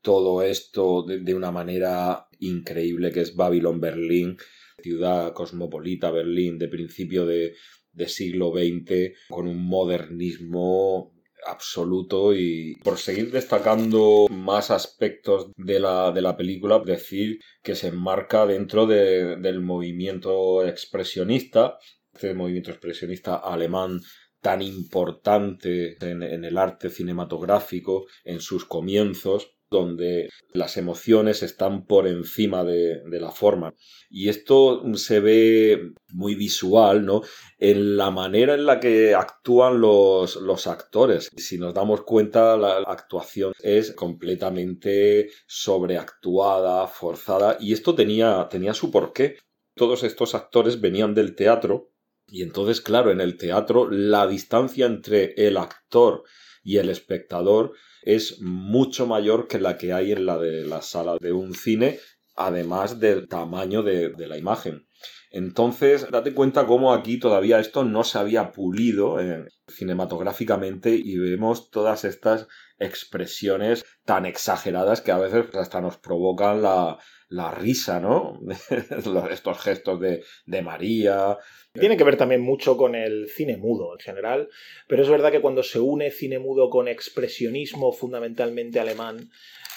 todo 0.00 0.42
esto 0.42 1.02
de, 1.02 1.20
de 1.20 1.34
una 1.34 1.50
manera 1.50 2.28
increíble, 2.38 3.10
que 3.10 3.22
es 3.22 3.34
Babylon 3.34 3.80
Berlín, 3.80 4.36
ciudad 4.82 5.32
cosmopolita, 5.32 6.10
Berlín, 6.10 6.58
de 6.58 6.68
principio 6.68 7.26
de, 7.26 7.54
de 7.92 8.08
siglo 8.08 8.52
XX, 8.52 9.16
con 9.28 9.48
un 9.48 9.66
modernismo 9.66 11.12
absoluto. 11.46 12.34
Y 12.34 12.76
por 12.84 12.98
seguir 12.98 13.30
destacando 13.32 14.26
más 14.30 14.70
aspectos 14.70 15.50
de 15.56 15.80
la, 15.80 16.12
de 16.12 16.22
la 16.22 16.36
película, 16.36 16.78
decir 16.78 17.40
que 17.62 17.74
se 17.74 17.88
enmarca 17.88 18.46
dentro 18.46 18.86
de, 18.86 19.36
del 19.36 19.60
movimiento 19.60 20.64
expresionista, 20.64 21.78
este 22.12 22.34
movimiento 22.34 22.70
expresionista 22.70 23.36
alemán 23.36 24.00
tan 24.40 24.62
importante 24.62 25.96
en, 26.00 26.22
el 26.22 26.58
arte 26.58 26.90
cinematográfico 26.90 28.06
en 28.24 28.40
sus 28.40 28.64
comienzos, 28.64 29.56
donde 29.68 30.28
las 30.52 30.76
emociones 30.76 31.42
están 31.42 31.86
por 31.86 32.06
encima 32.06 32.62
de, 32.62 33.00
de, 33.10 33.20
la 33.20 33.32
forma. 33.32 33.74
Y 34.08 34.28
esto 34.28 34.82
se 34.94 35.18
ve 35.18 35.92
muy 36.12 36.36
visual, 36.36 37.04
¿no? 37.04 37.22
En 37.58 37.96
la 37.96 38.10
manera 38.10 38.54
en 38.54 38.64
la 38.64 38.78
que 38.78 39.14
actúan 39.14 39.80
los, 39.80 40.36
los 40.36 40.66
actores. 40.68 41.28
Si 41.36 41.58
nos 41.58 41.74
damos 41.74 42.02
cuenta, 42.02 42.56
la 42.56 42.76
actuación 42.78 43.52
es 43.60 43.92
completamente 43.92 45.30
sobreactuada, 45.46 46.86
forzada, 46.86 47.56
y 47.60 47.72
esto 47.72 47.94
tenía, 47.94 48.46
tenía 48.48 48.72
su 48.72 48.90
porqué. 48.92 49.38
Todos 49.74 50.04
estos 50.04 50.34
actores 50.34 50.80
venían 50.80 51.14
del 51.14 51.34
teatro, 51.34 51.90
y 52.28 52.42
entonces, 52.42 52.80
claro, 52.80 53.10
en 53.10 53.20
el 53.20 53.36
teatro 53.36 53.88
la 53.90 54.26
distancia 54.26 54.86
entre 54.86 55.34
el 55.36 55.56
actor 55.56 56.24
y 56.62 56.78
el 56.78 56.90
espectador 56.90 57.72
es 58.02 58.40
mucho 58.40 59.06
mayor 59.06 59.46
que 59.46 59.60
la 59.60 59.78
que 59.78 59.92
hay 59.92 60.12
en 60.12 60.26
la 60.26 60.38
de 60.38 60.64
la 60.64 60.82
sala 60.82 61.16
de 61.20 61.32
un 61.32 61.54
cine, 61.54 62.00
además 62.34 62.98
del 62.98 63.28
tamaño 63.28 63.82
de, 63.82 64.10
de 64.10 64.26
la 64.26 64.38
imagen. 64.38 64.86
Entonces, 65.30 66.10
date 66.10 66.34
cuenta 66.34 66.66
cómo 66.66 66.92
aquí 66.92 67.18
todavía 67.18 67.60
esto 67.60 67.84
no 67.84 68.04
se 68.04 68.18
había 68.18 68.52
pulido 68.52 69.20
eh, 69.20 69.46
cinematográficamente 69.68 70.90
y 70.94 71.18
vemos 71.18 71.70
todas 71.70 72.04
estas 72.04 72.46
expresiones 72.78 73.84
tan 74.04 74.24
exageradas 74.24 75.00
que 75.00 75.12
a 75.12 75.18
veces 75.18 75.54
hasta 75.54 75.80
nos 75.80 75.98
provocan 75.98 76.62
la, 76.62 76.98
la 77.28 77.50
risa, 77.50 78.00
¿no? 78.00 78.40
Estos 79.30 79.60
gestos 79.60 80.00
de, 80.00 80.22
de 80.46 80.62
María, 80.62 81.36
tiene 81.78 81.96
que 81.96 82.04
ver 82.04 82.16
también 82.16 82.40
mucho 82.40 82.76
con 82.76 82.94
el 82.94 83.28
cine 83.28 83.56
mudo 83.56 83.92
en 83.92 84.00
general, 84.00 84.48
pero 84.88 85.02
es 85.02 85.08
verdad 85.08 85.30
que 85.30 85.40
cuando 85.40 85.62
se 85.62 85.78
une 85.78 86.10
cine 86.10 86.38
mudo 86.38 86.70
con 86.70 86.88
expresionismo 86.88 87.92
fundamentalmente 87.92 88.80
alemán, 88.80 89.30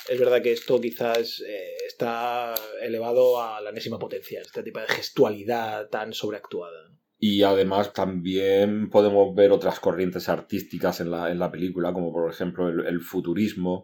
es 0.09 0.19
verdad 0.19 0.41
que 0.41 0.51
esto 0.51 0.79
quizás 0.79 1.43
eh, 1.47 1.75
está 1.88 2.55
elevado 2.81 3.41
a 3.41 3.62
la 3.62 3.69
enésima 3.69 3.99
potencia, 3.99 4.41
este 4.41 4.63
tipo 4.63 4.79
de 4.79 4.88
gestualidad 4.88 5.89
tan 5.89 6.13
sobreactuada. 6.13 6.89
Y 7.21 7.43
además 7.43 7.91
también 7.91 8.89
podemos 8.89 9.35
ver 9.35 9.51
otras 9.51 9.81
corrientes 9.81 10.29
artísticas 10.29 11.01
en 11.01 11.12
la, 11.12 11.29
en 11.29 11.38
la 11.38 11.51
película, 11.51 11.91
como 11.91 12.13
por 12.13 12.31
ejemplo 12.31 12.69
el, 12.69 12.85
el 12.88 13.01
futurismo, 13.01 13.83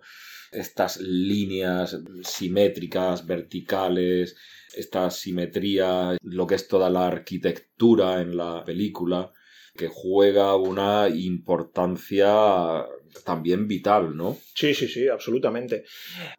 estas 0.56 1.00
líneas 1.00 1.98
simétricas, 2.24 3.26
verticales, 3.26 4.36
esta 4.76 5.10
simetría, 5.10 6.18
lo 6.22 6.48
que 6.48 6.56
es 6.56 6.68
toda 6.68 6.90
la 6.90 7.08
arquitectura 7.08 8.22
en 8.22 8.38
la 8.38 8.64
película, 8.66 9.32
que 9.76 9.88
juega 9.88 10.56
una 10.56 11.10
importancia 11.10 12.86
también 13.26 13.68
vital, 13.68 14.16
¿no? 14.16 14.38
Sí, 14.54 14.74
sí, 14.74 14.88
sí, 14.88 15.08
absolutamente. 15.08 15.84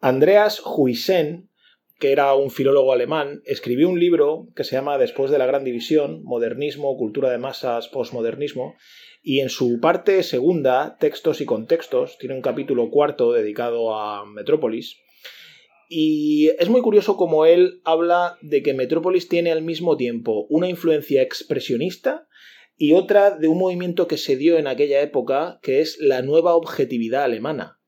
Andreas 0.01 0.61
Huysen, 0.65 1.49
que 1.99 2.11
era 2.11 2.33
un 2.33 2.51
filólogo 2.51 2.93
alemán, 2.93 3.41
escribió 3.45 3.89
un 3.89 3.99
libro 3.99 4.47
que 4.55 4.63
se 4.63 4.75
llama 4.75 4.97
Después 4.97 5.31
de 5.31 5.37
la 5.37 5.45
Gran 5.45 5.63
División, 5.63 6.23
Modernismo, 6.23 6.95
Cultura 6.97 7.31
de 7.31 7.37
Masas, 7.37 7.87
Postmodernismo, 7.87 8.75
y 9.23 9.39
en 9.39 9.49
su 9.49 9.79
parte 9.79 10.23
segunda, 10.23 10.97
Textos 10.99 11.41
y 11.41 11.45
Contextos, 11.45 12.17
tiene 12.17 12.35
un 12.35 12.41
capítulo 12.41 12.89
cuarto 12.89 13.33
dedicado 13.33 13.95
a 13.95 14.25
Metrópolis, 14.25 14.97
y 15.89 16.49
es 16.59 16.69
muy 16.69 16.81
curioso 16.81 17.15
como 17.15 17.45
él 17.45 17.81
habla 17.85 18.37
de 18.41 18.61
que 18.61 18.73
Metrópolis 18.73 19.29
tiene 19.29 19.51
al 19.51 19.61
mismo 19.61 19.95
tiempo 19.95 20.45
una 20.49 20.67
influencia 20.67 21.21
expresionista 21.21 22.27
y 22.75 22.93
otra 22.93 23.31
de 23.31 23.47
un 23.47 23.57
movimiento 23.57 24.07
que 24.07 24.17
se 24.17 24.35
dio 24.35 24.57
en 24.57 24.67
aquella 24.67 25.01
época, 25.01 25.59
que 25.63 25.81
es 25.81 25.97
la 25.99 26.21
nueva 26.21 26.55
objetividad 26.55 27.23
alemana. 27.23 27.79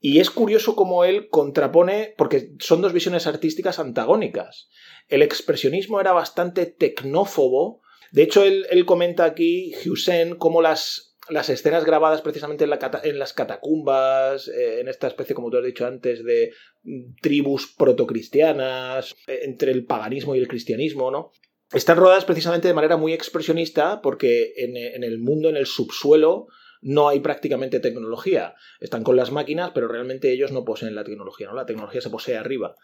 Y 0.00 0.18
es 0.18 0.30
curioso 0.30 0.76
como 0.76 1.04
él 1.04 1.28
contrapone, 1.28 2.14
porque 2.16 2.52
son 2.58 2.82
dos 2.82 2.92
visiones 2.92 3.26
artísticas 3.26 3.78
antagónicas. 3.78 4.68
El 5.08 5.22
expresionismo 5.22 6.00
era 6.00 6.12
bastante 6.12 6.66
tecnófobo. 6.66 7.82
De 8.12 8.22
hecho, 8.22 8.44
él, 8.44 8.66
él 8.70 8.84
comenta 8.84 9.24
aquí, 9.24 9.72
Hussein, 9.86 10.36
cómo 10.36 10.62
las 10.62 11.10
las 11.30 11.48
escenas 11.48 11.84
grabadas 11.84 12.22
precisamente 12.22 12.64
en, 12.64 13.18
las 13.18 13.32
catacumbas, 13.32 14.48
eh, 14.48 14.80
en 14.80 14.88
esta 14.88 15.06
especie, 15.06 15.34
como 15.34 15.50
tú 15.50 15.58
has 15.58 15.64
dicho 15.64 15.86
antes, 15.86 16.24
de 16.24 16.52
mm, 16.82 17.14
tribus 17.20 17.74
protocristianas, 17.76 19.14
eh, 19.26 19.40
entre 19.44 19.72
el 19.72 19.84
paganismo 19.84 20.34
y 20.34 20.38
el 20.38 20.48
cristianismo, 20.48 21.10
¿no? 21.10 21.30
Están 21.72 21.98
rodadas 21.98 22.24
precisamente 22.24 22.66
de 22.66 22.74
manera 22.74 22.96
muy 22.96 23.12
expresionista 23.12 24.00
porque 24.02 24.54
en, 24.56 24.76
en 24.76 25.04
el 25.04 25.20
mundo, 25.20 25.48
en 25.48 25.56
el 25.56 25.66
subsuelo, 25.66 26.48
no 26.82 27.08
hay 27.08 27.20
prácticamente 27.20 27.78
tecnología. 27.78 28.54
Están 28.80 29.04
con 29.04 29.14
las 29.14 29.30
máquinas, 29.30 29.70
pero 29.72 29.86
realmente 29.86 30.32
ellos 30.32 30.50
no 30.50 30.64
poseen 30.64 30.96
la 30.96 31.04
tecnología, 31.04 31.46
¿no? 31.46 31.54
La 31.54 31.66
tecnología 31.66 32.00
se 32.00 32.10
posee 32.10 32.36
arriba. 32.36 32.74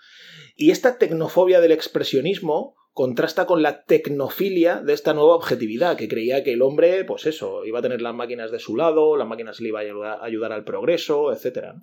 Y 0.55 0.71
esta 0.71 0.99
tecnofobia 0.99 1.61
del 1.61 1.73
expresionismo 1.73 2.77
contrasta 2.97 3.45
con 3.45 3.61
la 3.61 3.85
tecnofilia 3.85 4.81
de 4.81 4.95
esta 4.95 5.13
nueva 5.13 5.35
objetividad, 5.35 5.99
que 5.99 6.09
creía 6.09 6.43
que 6.43 6.55
el 6.55 6.63
hombre, 6.63 7.05
pues 7.05 7.27
eso, 7.27 7.67
iba 7.67 7.81
a 7.81 7.83
tener 7.83 8.01
las 8.01 8.15
máquinas 8.15 8.51
de 8.51 8.59
su 8.59 8.75
lado, 8.75 9.19
las 9.19 9.29
máquinas 9.29 9.61
le 9.61 9.69
iban 9.69 9.85
a 10.03 10.25
ayudar, 10.25 10.51
al 10.53 10.65
progreso, 10.65 11.31
etc. 11.31 11.75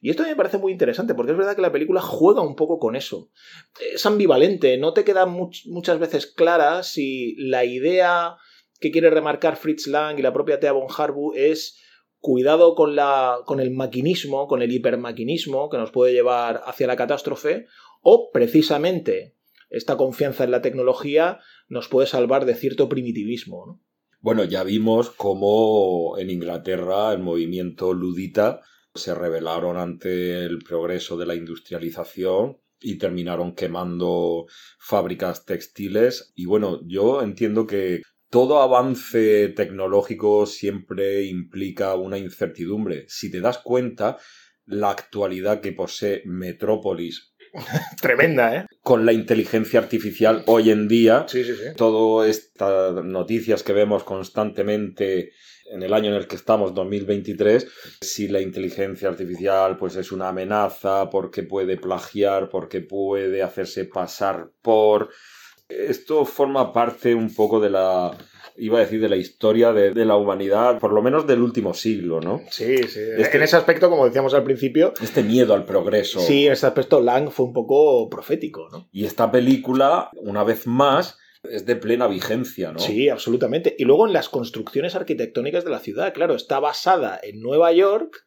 Y 0.00 0.08
esto 0.08 0.22
me 0.22 0.34
parece 0.36 0.56
muy 0.56 0.72
interesante, 0.72 1.14
porque 1.14 1.32
es 1.32 1.38
verdad 1.38 1.54
que 1.54 1.60
la 1.60 1.70
película 1.70 2.00
juega 2.00 2.40
un 2.40 2.56
poco 2.56 2.78
con 2.78 2.96
eso. 2.96 3.28
Es 3.92 4.06
ambivalente, 4.06 4.78
no 4.78 4.94
te 4.94 5.04
queda 5.04 5.26
much- 5.26 5.66
muchas 5.66 5.98
veces 5.98 6.26
clara 6.26 6.82
si 6.82 7.36
la 7.36 7.66
idea 7.66 8.38
que 8.80 8.90
quiere 8.90 9.10
remarcar 9.10 9.56
Fritz 9.56 9.86
Lang 9.86 10.18
y 10.18 10.22
la 10.22 10.32
propia 10.32 10.58
Thea 10.58 10.72
von 10.72 10.88
Harbu 10.88 11.34
es 11.34 11.78
cuidado 12.20 12.74
con, 12.74 12.96
la, 12.96 13.40
con 13.44 13.60
el 13.60 13.70
maquinismo, 13.70 14.46
con 14.46 14.62
el 14.62 14.72
hipermaquinismo 14.72 15.68
que 15.68 15.76
nos 15.76 15.90
puede 15.90 16.14
llevar 16.14 16.62
hacia 16.64 16.86
la 16.86 16.96
catástrofe, 16.96 17.66
o 18.00 18.30
precisamente 18.32 19.34
esta 19.70 19.96
confianza 19.96 20.44
en 20.44 20.50
la 20.50 20.62
tecnología 20.62 21.40
nos 21.68 21.88
puede 21.88 22.06
salvar 22.06 22.44
de 22.44 22.54
cierto 22.54 22.88
primitivismo. 22.88 23.66
¿no? 23.66 23.82
Bueno, 24.20 24.44
ya 24.44 24.64
vimos 24.64 25.10
cómo 25.10 26.18
en 26.18 26.30
Inglaterra 26.30 27.12
el 27.12 27.20
movimiento 27.20 27.94
ludita 27.94 28.60
se 28.94 29.14
rebelaron 29.14 29.76
ante 29.76 30.44
el 30.44 30.58
progreso 30.58 31.16
de 31.16 31.26
la 31.26 31.34
industrialización 31.34 32.58
y 32.80 32.98
terminaron 32.98 33.54
quemando 33.54 34.46
fábricas 34.78 35.44
textiles. 35.44 36.32
Y 36.34 36.46
bueno, 36.46 36.80
yo 36.86 37.22
entiendo 37.22 37.66
que 37.66 38.02
todo 38.30 38.60
avance 38.60 39.48
tecnológico 39.48 40.46
siempre 40.46 41.24
implica 41.24 41.94
una 41.94 42.18
incertidumbre. 42.18 43.04
Si 43.08 43.30
te 43.30 43.40
das 43.40 43.58
cuenta, 43.58 44.18
la 44.64 44.90
actualidad 44.90 45.60
que 45.60 45.72
posee 45.72 46.22
Metrópolis 46.26 47.34
Tremenda, 48.00 48.56
¿eh? 48.56 48.66
con 48.82 49.04
la 49.06 49.12
inteligencia 49.12 49.80
artificial 49.80 50.42
hoy 50.46 50.70
en 50.70 50.88
día, 50.88 51.26
Sí, 51.28 51.44
sí, 51.44 51.54
sí. 51.54 51.74
todas 51.76 52.28
estas 52.28 53.04
noticias 53.04 53.62
que 53.62 53.72
vemos 53.72 54.04
constantemente 54.04 55.32
en 55.70 55.82
el 55.82 55.92
año 55.92 56.10
en 56.10 56.16
el 56.16 56.26
que 56.26 56.36
estamos, 56.36 56.74
2023, 56.74 57.66
si 58.00 58.28
la 58.28 58.40
inteligencia 58.40 59.08
artificial 59.08 59.76
pues 59.76 59.96
es 59.96 60.12
una 60.12 60.28
amenaza 60.28 61.10
porque 61.10 61.42
puede 61.42 61.76
plagiar, 61.76 62.48
porque 62.48 62.80
puede 62.80 63.42
hacerse 63.42 63.84
pasar 63.84 64.50
por... 64.62 65.10
Esto 65.68 66.24
forma 66.24 66.72
parte 66.72 67.14
un 67.14 67.34
poco 67.34 67.60
de 67.60 67.68
la, 67.68 68.16
iba 68.58 68.78
a 68.78 68.82
decir, 68.82 69.00
de 69.00 69.08
la 69.08 69.16
historia 69.16 69.72
de, 69.72 69.92
de 69.92 70.04
la 70.04 70.16
humanidad, 70.16 70.78
por 70.78 70.92
lo 70.92 71.00
menos 71.02 71.26
del 71.26 71.40
último 71.42 71.74
siglo, 71.74 72.20
¿no? 72.20 72.40
Sí, 72.50 72.78
sí. 72.88 73.00
Este- 73.16 73.36
En 73.36 73.42
ese 73.42 73.56
aspecto, 73.56 73.88
como 73.88 74.04
decíamos 74.04 74.34
al 74.34 74.42
principio, 74.44 74.92
Este 75.02 75.22
miedo 75.22 75.54
al 75.54 75.64
progreso. 75.64 76.20
sí, 76.20 76.46
en 76.46 76.52
ese 76.52 76.66
aspecto 76.66 77.00
Lang 77.00 77.30
fue 77.30 77.46
un 77.46 77.52
poco 77.52 78.08
profético, 78.08 78.68
¿no? 78.70 78.88
Y 78.92 79.04
esta 79.04 79.30
película, 79.30 80.10
una 80.16 80.44
vez 80.44 80.66
más, 80.66 81.18
es 81.48 81.64
de 81.66 81.76
plena 81.76 82.08
vigencia, 82.08 82.72
¿no? 82.72 82.80
Sí, 82.80 83.08
absolutamente. 83.08 83.74
Y 83.78 83.84
luego 83.84 84.06
en 84.06 84.12
las 84.12 84.28
construcciones 84.28 84.94
arquitectónicas 84.96 85.64
de 85.64 85.70
la 85.70 85.78
ciudad, 85.78 86.12
claro, 86.12 86.34
está 86.34 86.58
basada 86.58 87.20
en 87.22 87.40
Nueva 87.40 87.72
York 87.72 88.24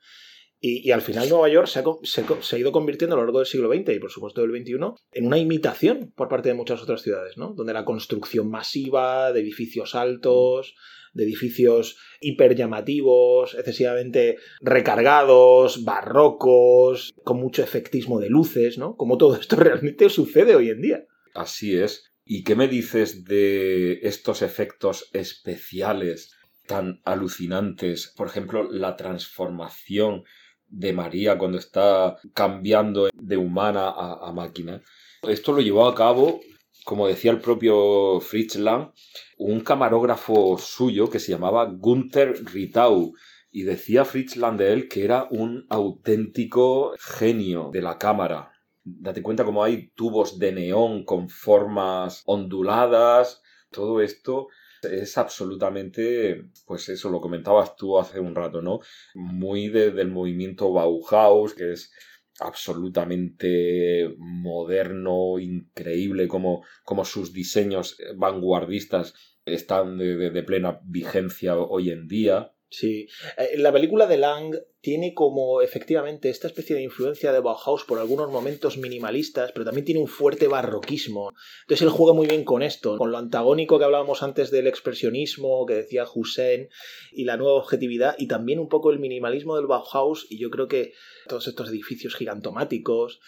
y, 0.63 0.91
al 0.91 1.01
final 1.01 1.27
Nueva 1.27 1.49
York 1.49 1.65
se 1.65 1.79
ha, 1.79 1.83
se 2.03 2.55
ha 2.55 2.59
ido 2.59 2.71
convirtiendo 2.71 3.15
a 3.15 3.19
lo 3.19 3.25
largo 3.25 3.39
del 3.39 3.47
siglo 3.47 3.73
XX 3.73 3.95
y 3.95 3.99
por 3.99 4.11
supuesto 4.11 4.41
del 4.41 4.51
XXI 4.51 4.75
en 5.11 5.25
una 5.25 5.39
imitación 5.39 6.13
por 6.15 6.29
parte 6.29 6.49
de 6.49 6.55
muchas 6.55 6.83
otras 6.83 7.01
ciudades, 7.01 7.35
¿no? 7.35 7.53
Donde 7.55 7.73
la 7.73 7.83
construcción 7.83 8.47
masiva 8.49 9.31
de 9.33 9.39
edificios 9.39 9.95
altos, 9.95 10.75
de 11.13 11.23
edificios 11.23 11.97
hiper 12.19 12.55
llamativos, 12.55 13.55
excesivamente 13.55 14.37
recargados, 14.61 15.83
barrocos, 15.83 17.11
con 17.23 17.37
mucho 17.37 17.63
efectismo 17.63 18.19
de 18.19 18.29
luces, 18.29 18.77
¿no? 18.77 18.95
Como 18.95 19.17
todo 19.17 19.35
esto 19.35 19.55
realmente 19.57 20.09
sucede 20.09 20.55
hoy 20.55 20.69
en 20.69 20.81
día. 20.81 21.05
Así 21.33 21.75
es. 21.75 22.11
¿Y 22.23 22.43
qué 22.43 22.55
me 22.55 22.67
dices 22.67 23.25
de 23.25 23.93
estos 24.03 24.43
efectos 24.43 25.09
especiales 25.13 26.35
tan 26.67 27.01
alucinantes? 27.03 28.13
Por 28.15 28.27
ejemplo, 28.27 28.71
la 28.71 28.95
transformación 28.95 30.23
de 30.71 30.93
María 30.93 31.37
cuando 31.37 31.57
está 31.57 32.17
cambiando 32.33 33.09
de 33.13 33.37
humana 33.37 33.89
a, 33.89 34.31
máquina. 34.33 34.81
Esto 35.21 35.51
lo 35.51 35.61
llevó 35.61 35.87
a 35.87 35.93
cabo, 35.93 36.39
como 36.85 37.07
decía 37.07 37.31
el 37.31 37.41
propio 37.41 38.19
Fritz 38.21 38.55
Lang, 38.55 38.91
un 39.37 39.59
camarógrafo 39.59 40.57
suyo 40.57 41.09
que 41.09 41.19
se 41.19 41.31
llamaba 41.31 41.65
Gunther 41.65 42.43
Ritau. 42.45 43.13
Y 43.53 43.63
decía 43.63 44.05
Fritz 44.05 44.37
Lang 44.37 44.57
de 44.57 44.71
él 44.71 44.87
que 44.87 45.03
era 45.03 45.27
un 45.29 45.65
auténtico 45.69 46.93
genio 46.97 47.69
de 47.71 47.81
la 47.81 47.97
cámara. 47.97 48.53
Date 48.83 49.21
cuenta 49.21 49.43
cómo 49.43 49.63
hay 49.63 49.89
tubos 49.89 50.39
de 50.39 50.53
neón 50.53 51.03
con 51.03 51.29
formas 51.29 52.23
onduladas. 52.25 53.43
Todo 53.69 54.01
esto 54.01 54.47
es 54.83 55.17
absolutamente, 55.17 56.45
pues 56.65 56.89
eso, 56.89 57.09
lo 57.09 57.21
comentabas 57.21 57.75
tú 57.75 57.99
hace 57.99 58.19
un 58.19 58.35
rato, 58.35 58.61
¿no? 58.61 58.79
Muy 59.15 59.69
de- 59.69 59.91
del 59.91 60.09
movimiento 60.09 60.71
Bauhaus, 60.73 61.53
que 61.53 61.73
es 61.73 61.91
absolutamente 62.39 64.13
moderno, 64.17 65.39
increíble, 65.39 66.27
como, 66.27 66.63
como 66.83 67.05
sus 67.05 67.33
diseños 67.33 67.97
vanguardistas 68.15 69.13
están 69.45 69.97
de 69.97 70.43
plena 70.43 70.79
vigencia 70.83 71.57
hoy 71.57 71.91
en 71.91 72.07
día. 72.07 72.51
Sí, 72.71 73.09
Eh, 73.37 73.57
la 73.57 73.73
película 73.73 74.07
de 74.07 74.15
Lang 74.15 74.55
tiene 74.79 75.13
como 75.13 75.61
efectivamente 75.61 76.29
esta 76.29 76.47
especie 76.47 76.73
de 76.73 76.81
influencia 76.81 77.33
de 77.33 77.41
Bauhaus 77.41 77.83
por 77.83 77.99
algunos 77.99 78.31
momentos 78.31 78.77
minimalistas, 78.77 79.51
pero 79.51 79.65
también 79.65 79.83
tiene 79.83 79.99
un 79.99 80.07
fuerte 80.07 80.47
barroquismo. 80.47 81.33
Entonces 81.63 81.81
él 81.81 81.89
juega 81.89 82.13
muy 82.13 82.27
bien 82.27 82.45
con 82.45 82.63
esto, 82.63 82.97
con 82.97 83.11
lo 83.11 83.17
antagónico 83.17 83.77
que 83.77 83.83
hablábamos 83.83 84.23
antes 84.23 84.51
del 84.51 84.67
expresionismo, 84.67 85.65
que 85.65 85.75
decía 85.75 86.05
Hussein, 86.11 86.69
y 87.11 87.25
la 87.25 87.35
nueva 87.35 87.57
objetividad, 87.57 88.15
y 88.17 88.27
también 88.27 88.59
un 88.59 88.69
poco 88.69 88.89
el 88.91 88.99
minimalismo 88.99 89.57
del 89.57 89.67
Bauhaus, 89.67 90.25
y 90.29 90.39
yo 90.39 90.49
creo 90.49 90.69
que 90.69 90.93
todos 91.27 91.49
estos 91.49 91.67
edificios 91.67 92.15
gigantomáticos, 92.15 93.19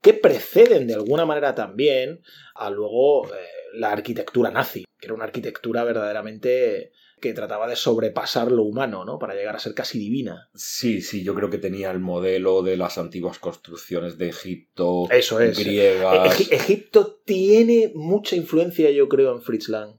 que 0.00 0.14
preceden 0.14 0.86
de 0.86 0.94
alguna 0.94 1.26
manera 1.26 1.54
también 1.54 2.22
a 2.54 2.70
luego 2.70 3.26
eh, 3.26 3.57
la 3.74 3.92
arquitectura 3.92 4.50
nazi, 4.50 4.84
que 4.98 5.06
era 5.06 5.14
una 5.14 5.24
arquitectura 5.24 5.84
verdaderamente 5.84 6.92
que 7.20 7.32
trataba 7.32 7.66
de 7.68 7.74
sobrepasar 7.74 8.52
lo 8.52 8.62
humano, 8.62 9.04
¿no? 9.04 9.18
Para 9.18 9.34
llegar 9.34 9.56
a 9.56 9.58
ser 9.58 9.74
casi 9.74 9.98
divina. 9.98 10.48
Sí, 10.54 11.00
sí, 11.02 11.24
yo 11.24 11.34
creo 11.34 11.50
que 11.50 11.58
tenía 11.58 11.90
el 11.90 11.98
modelo 11.98 12.62
de 12.62 12.76
las 12.76 12.96
antiguas 12.96 13.40
construcciones 13.40 14.18
de 14.18 14.28
Egipto, 14.28 15.08
Eso 15.10 15.40
es. 15.40 15.58
griegas. 15.58 16.38
Egi- 16.40 16.52
Egipto 16.52 17.20
tiene 17.24 17.90
mucha 17.94 18.36
influencia, 18.36 18.88
yo 18.92 19.08
creo, 19.08 19.34
en 19.34 19.42
Fritz 19.42 19.68
Lang. 19.68 19.96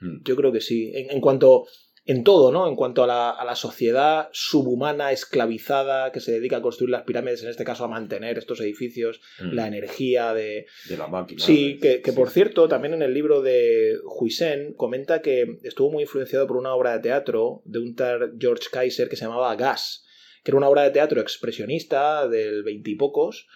Mm. 0.00 0.24
Yo 0.24 0.34
creo 0.36 0.50
que 0.52 0.60
sí. 0.60 0.90
En, 0.94 1.10
en 1.12 1.20
cuanto. 1.20 1.66
En 2.08 2.22
todo, 2.22 2.52
¿no? 2.52 2.68
En 2.68 2.76
cuanto 2.76 3.02
a 3.02 3.06
la, 3.08 3.30
a 3.30 3.44
la 3.44 3.56
sociedad 3.56 4.28
subhumana, 4.32 5.10
esclavizada, 5.10 6.12
que 6.12 6.20
se 6.20 6.30
dedica 6.30 6.58
a 6.58 6.62
construir 6.62 6.90
las 6.90 7.02
pirámides, 7.02 7.42
en 7.42 7.50
este 7.50 7.64
caso 7.64 7.84
a 7.84 7.88
mantener 7.88 8.38
estos 8.38 8.60
edificios, 8.60 9.20
Mm. 9.40 9.52
la 9.54 9.66
energía 9.66 10.32
de, 10.32 10.66
de 10.88 10.96
la 10.96 11.08
máquina. 11.08 11.42
Sí, 11.44 11.78
que, 11.82 12.00
que 12.02 12.12
Sí. 12.12 12.16
por 12.16 12.30
cierto, 12.30 12.68
también 12.68 12.94
en 12.94 13.02
el 13.02 13.12
libro 13.12 13.42
de 13.42 13.96
Huisen 14.20 14.72
comenta 14.74 15.20
que 15.20 15.58
estuvo 15.64 15.90
muy 15.90 16.04
influenciado 16.04 16.46
por 16.46 16.56
una 16.56 16.74
obra 16.74 16.92
de 16.92 17.00
teatro 17.00 17.62
de 17.64 17.80
un 17.80 17.94
tal 17.96 18.34
George 18.38 18.68
Kaiser 18.70 19.08
que 19.08 19.16
se 19.16 19.24
llamaba 19.24 19.56
Gas, 19.56 20.04
que 20.44 20.52
era 20.52 20.58
una 20.58 20.68
obra 20.68 20.84
de 20.84 20.90
teatro 20.92 21.20
expresionista 21.20 22.28
del 22.28 22.62
veintipocos 22.62 23.48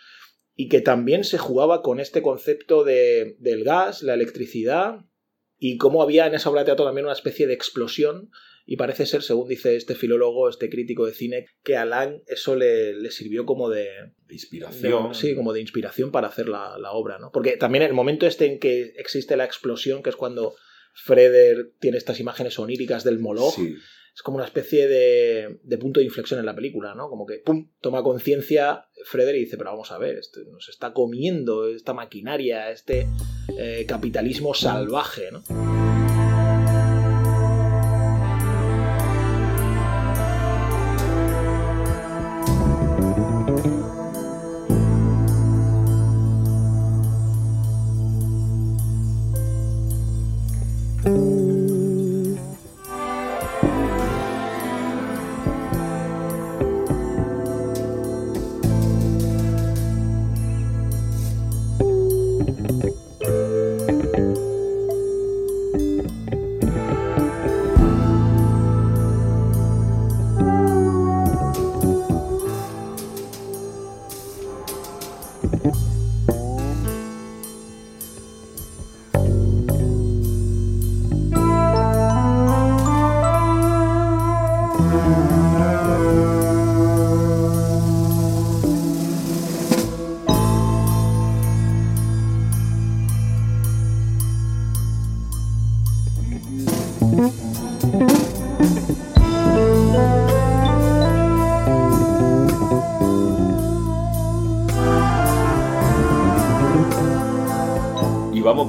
y 0.57 0.69
que 0.69 0.81
también 0.81 1.23
se 1.23 1.39
jugaba 1.39 1.83
con 1.83 2.01
este 2.01 2.21
concepto 2.21 2.83
de, 2.83 3.37
del 3.39 3.63
gas, 3.63 4.03
la 4.03 4.15
electricidad 4.15 5.05
y 5.61 5.77
cómo 5.77 6.03
había 6.03 6.27
en 6.27 6.35
esa 6.35 6.51
obra 6.51 6.63
de 6.63 6.67
teatro 6.67 6.85
también 6.87 7.05
una 7.05 7.13
especie 7.15 7.47
de 7.47 7.55
explosión 7.55 8.31
y 8.67 8.77
parece 8.77 9.05
ser, 9.07 9.23
según 9.23 9.49
dice 9.49 9.77
este 9.77 9.95
filólogo, 9.95 10.49
este 10.49 10.69
crítico 10.71 11.05
de 11.07 11.13
cine, 11.13 11.47
que 11.63 11.77
a 11.77 11.85
Lang 11.85 12.23
eso 12.27 12.57
le, 12.57 12.95
le 12.95 13.11
sirvió 13.11 13.45
como 13.45 13.69
de, 13.69 13.89
inspiración. 14.29 15.09
de- 15.11 15.15
sí, 15.15 15.35
como 15.35 15.53
de 15.53 15.61
inspiración 15.61 16.11
para 16.13 16.29
hacer 16.29 16.49
la, 16.49 16.79
la 16.79 16.93
obra, 16.93 17.19
¿no? 17.19 17.31
Porque 17.33 17.57
también 17.57 17.83
el 17.85 17.93
momento 17.95 18.27
este 18.27 18.47
en 18.47 18.59
que 18.59 18.93
existe 18.97 19.37
la 19.37 19.45
explosión, 19.45 20.03
que 20.03 20.11
es 20.11 20.17
cuando 20.17 20.55
Freder 20.95 21.71
tiene 21.81 21.99
estas 21.99 22.21
imágenes 22.21 22.59
oníricas 22.59 23.05
del 23.05 23.19
Moloch, 23.19 23.55
Sí. 23.55 23.75
Es 24.21 24.23
como 24.23 24.37
una 24.37 24.45
especie 24.45 24.87
de, 24.87 25.61
de 25.63 25.79
punto 25.79 25.99
de 25.99 26.05
inflexión 26.05 26.41
en 26.41 26.45
la 26.45 26.55
película, 26.55 26.95
¿no? 26.95 27.09
Como 27.09 27.25
que, 27.25 27.39
¡pum!, 27.39 27.71
toma 27.81 28.03
conciencia 28.03 28.85
Freder 29.07 29.35
y 29.35 29.41
dice, 29.41 29.57
pero 29.57 29.71
vamos 29.71 29.91
a 29.93 29.97
ver, 29.97 30.19
esto 30.19 30.41
nos 30.53 30.69
está 30.69 30.93
comiendo 30.93 31.67
esta 31.67 31.95
maquinaria, 31.95 32.71
este 32.71 33.09
eh, 33.57 33.87
capitalismo 33.89 34.53
salvaje, 34.53 35.31
¿no? 35.33 35.90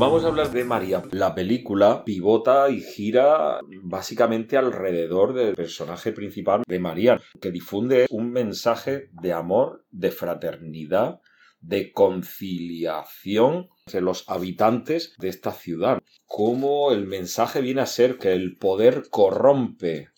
Vamos 0.02 0.26
a 0.26 0.30
hablar 0.30 0.50
de 0.50 0.64
María. 0.64 1.04
La 1.12 1.36
película 1.36 2.04
pivota 2.04 2.72
y 2.72 2.82
gira 2.82 3.60
básicamente 3.84 4.58
alrededor 4.58 5.36
del 5.36 5.54
personaje 5.54 6.12
principal 6.12 6.64
de 6.68 6.80
María, 6.80 7.22
que 7.40 7.52
difunde 7.52 8.08
un 8.10 8.32
mensaje 8.32 9.12
de 9.12 9.32
amor, 9.32 9.86
de 9.92 10.10
fraternidad, 10.10 11.22
de 11.60 11.92
conciliación 11.94 13.70
entre 13.86 14.02
los 14.02 14.28
habitantes 14.28 15.14
de 15.20 15.30
esta 15.30 15.52
ciudad. 15.52 16.02
Cómo 16.26 16.92
el 16.92 17.06
mensaje 17.06 17.62
viene 17.62 17.82
a 17.82 17.86
ser 17.86 18.18
que 18.18 18.34
el 18.34 18.58
poder 18.58 19.04
corrompe, 19.12 20.10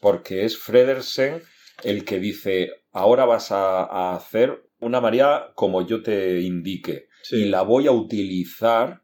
porque 0.00 0.44
es 0.44 0.56
Fredersen 0.56 1.42
el 1.82 2.04
que 2.04 2.20
dice, 2.20 2.70
ahora 2.92 3.24
vas 3.24 3.50
a, 3.50 3.82
a 3.82 4.14
hacer 4.14 4.70
una 4.78 5.00
María 5.00 5.50
como 5.56 5.84
yo 5.84 6.04
te 6.04 6.40
indique 6.40 7.08
y 7.32 7.46
la 7.46 7.62
voy 7.62 7.88
a 7.88 7.92
utilizar 7.92 9.02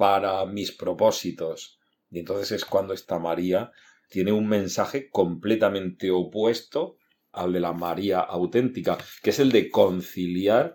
para 0.00 0.46
mis 0.46 0.72
propósitos. 0.72 1.78
Y 2.10 2.20
entonces 2.20 2.52
es 2.52 2.64
cuando 2.64 2.94
esta 2.94 3.18
María 3.18 3.70
tiene 4.08 4.32
un 4.32 4.48
mensaje 4.48 5.10
completamente 5.10 6.10
opuesto 6.10 6.96
al 7.32 7.52
de 7.52 7.60
la 7.60 7.74
María 7.74 8.20
auténtica, 8.20 8.96
que 9.22 9.28
es 9.28 9.38
el 9.40 9.52
de 9.52 9.68
conciliar, 9.68 10.74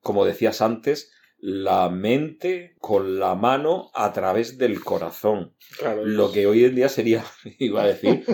como 0.00 0.24
decías 0.24 0.62
antes, 0.62 1.12
la 1.42 1.88
mente 1.88 2.74
con 2.80 3.18
la 3.18 3.34
mano 3.34 3.90
a 3.94 4.12
través 4.12 4.58
del 4.58 4.80
corazón. 4.84 5.52
Claro, 5.78 6.04
Lo 6.04 6.32
que 6.32 6.46
hoy 6.46 6.64
en 6.64 6.74
día 6.74 6.88
sería, 6.88 7.22
iba 7.58 7.82
a 7.82 7.86
decir, 7.86 8.24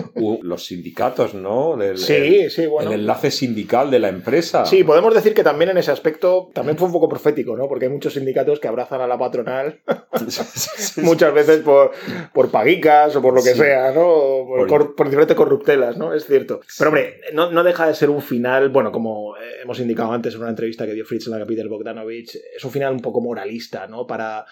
los 0.41 0.65
sindicatos, 0.65 1.33
¿no? 1.35 1.77
Del- 1.77 1.97
Sí, 1.99 2.13
el, 2.13 2.51
sí, 2.51 2.65
bueno. 2.65 2.91
el 2.91 3.01
enlace 3.01 3.29
sindical 3.31 3.91
de 3.91 3.99
la 3.99 4.09
empresa. 4.09 4.65
Sí, 4.65 4.83
podemos 4.83 5.13
decir 5.13 5.33
que 5.33 5.43
también 5.43 5.69
en 5.69 5.77
ese 5.77 5.91
aspecto 5.91 6.49
también 6.53 6.77
fue 6.77 6.87
un 6.87 6.93
poco 6.93 7.07
profético, 7.07 7.55
¿no? 7.55 7.67
Porque 7.67 7.85
hay 7.85 7.91
muchos 7.91 8.13
sindicatos 8.13 8.59
que 8.59 8.67
abrazan 8.67 9.01
a 9.01 9.07
la 9.07 9.17
patronal 9.19 9.79
muchas 10.97 11.33
veces 11.33 11.59
por, 11.59 11.91
por 12.33 12.49
paguicas 12.51 13.15
o 13.15 13.21
por 13.21 13.33
lo 13.33 13.43
que 13.43 13.51
Sí. 13.51 13.59
sea, 13.59 13.91
¿no? 13.91 14.07
O 14.07 14.47
Por, 14.47 14.67
Por- 14.67 14.95
por 14.95 15.05
diferentes 15.07 15.37
corruptelas, 15.37 15.97
¿no? 15.97 16.13
Es 16.13 16.25
cierto. 16.25 16.61
Pero 16.77 16.89
hombre, 16.89 17.21
no, 17.33 17.51
no 17.51 17.63
deja 17.63 17.87
de 17.87 17.93
ser 17.95 18.09
un 18.09 18.21
final, 18.21 18.69
bueno, 18.69 18.91
como 18.91 19.37
eh, 19.37 19.61
hemos 19.63 19.79
indicado 19.79 20.11
antes 20.11 20.33
en 20.33 20.41
una 20.41 20.49
entrevista 20.49 20.85
que 20.85 20.93
dio 20.93 21.05
Fritz 21.05 21.27
en 21.27 21.33
la 21.33 21.39
capital 21.39 21.69
Bogdanovich, 21.69 22.35
es 22.55 22.63
un 22.65 22.71
final 22.71 22.93
un 22.97 23.01
poco 23.01 23.21
moralista, 23.21 23.87
¿no? 23.87 24.05
Para. 24.05 24.45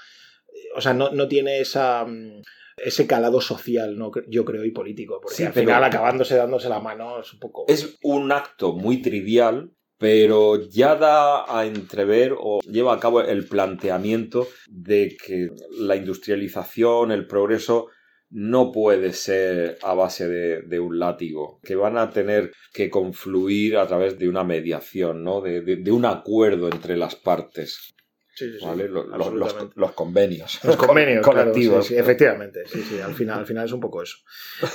O 0.76 0.82
sea, 0.82 0.94
no, 0.94 1.12
no 1.12 1.28
tiene 1.28 1.60
esa. 1.60 2.06
mm, 2.06 2.42
ese 2.78 3.08
calado 3.08 3.40
social, 3.40 3.98
¿no? 3.98 4.12
yo 4.28 4.44
creo, 4.44 4.66
y 4.66 4.72
político. 4.72 5.20
Porque 5.22 5.38
Sí, 5.38 5.44
al 5.46 5.54
final 5.54 5.82
acabándose 5.86 6.36
dándose 6.36 6.68
la 6.68 6.82
mano 6.82 7.22
es 7.22 7.32
un 7.32 7.40
poco. 7.40 7.64
Es 7.70 7.98
un 8.04 8.34
acto 8.34 8.74
muy 8.74 9.02
trivial, 9.02 9.72
pero 9.98 10.58
ya 10.70 10.96
da 10.98 11.46
a 11.48 11.66
entrever 11.66 12.36
o 12.38 12.60
lleva 12.70 12.94
a 12.94 13.00
cabo 13.00 13.22
el 13.22 13.48
planteamiento 13.48 14.48
de 14.68 15.16
que 15.26 15.52
la 15.80 15.96
industrialización, 15.96 17.12
el 17.14 17.28
progreso, 17.28 17.88
no 18.30 18.74
puede 18.74 19.14
ser 19.14 19.78
a 19.82 19.94
base 19.94 20.28
de, 20.28 20.62
de 20.64 20.80
un 20.82 21.00
látigo, 21.00 21.60
que 21.64 21.76
van 21.78 21.98
a 21.98 22.10
tener 22.10 22.52
que 22.74 22.90
confluir 22.90 23.78
a 23.78 23.88
través 23.88 24.20
de 24.20 24.28
una 24.28 24.44
mediación, 24.44 25.24
¿no? 25.24 25.40
de, 25.40 25.62
de- 25.62 25.78
de 25.78 25.92
un 25.94 26.04
acuerdo 26.04 26.68
entre 26.68 26.98
las 26.98 27.16
partes, 27.16 27.94
Sí, 28.36 28.52
sí, 28.52 28.60
sí, 28.60 28.66
¿vale? 28.66 28.90
Lo- 28.90 29.06
lo- 29.06 29.72
los, 29.76 29.92
convenios. 29.94 30.60
Los 30.66 30.76
convenios, 30.76 31.26
colectivos. 31.26 31.88
sí, 31.88 31.96
efectivamente, 31.96 32.64
sí, 32.68 32.82
sí, 32.84 33.00
al 33.00 33.14
final, 33.14 33.40
al 33.40 33.46
final 33.46 33.66
es 33.66 33.72
un 33.72 33.80
poco 33.80 34.04
eso. 34.04 34.18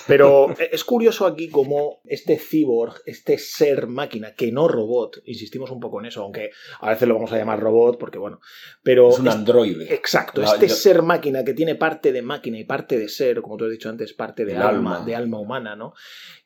Pero 0.06 0.48
es 0.72 0.82
curioso 0.82 1.26
aquí 1.26 1.50
cómo 1.50 2.00
este 2.06 2.38
cyborg, 2.38 2.94
este 3.04 3.36
ser 3.36 3.86
máquina, 3.86 4.34
que 4.34 4.50
no 4.50 4.66
robot, 4.66 5.20
insistimos 5.26 5.70
un 5.70 5.78
poco 5.78 6.00
en 6.00 6.06
eso, 6.06 6.22
aunque 6.22 6.50
a 6.80 6.88
veces 6.88 7.06
lo 7.06 7.14
vamos 7.14 7.32
a 7.32 7.36
llamar 7.36 7.60
robot, 7.60 7.98
porque 7.98 8.18
bueno, 8.18 8.40
pero... 8.82 9.10
Es 9.10 9.18
un 9.18 9.28
androide. 9.28 9.92
Exacto, 9.94 10.42
este 10.42 10.66
yo- 10.68 10.74
ser 10.74 11.02
máquina 11.02 11.44
que 11.44 11.52
tiene 11.52 11.74
parte 11.74 12.12
de 12.12 12.22
máquina 12.22 12.58
y 12.58 12.64
parte 12.64 12.98
de 12.98 13.10
ser, 13.10 13.42
como 13.42 13.58
tú 13.58 13.66
has 13.66 13.70
dicho 13.70 13.90
antes, 13.90 14.14
parte 14.14 14.46
de 14.46 14.56
alma. 14.56 15.04
de 15.04 15.14
alma 15.14 15.38
humana, 15.38 15.76
¿no? 15.76 15.92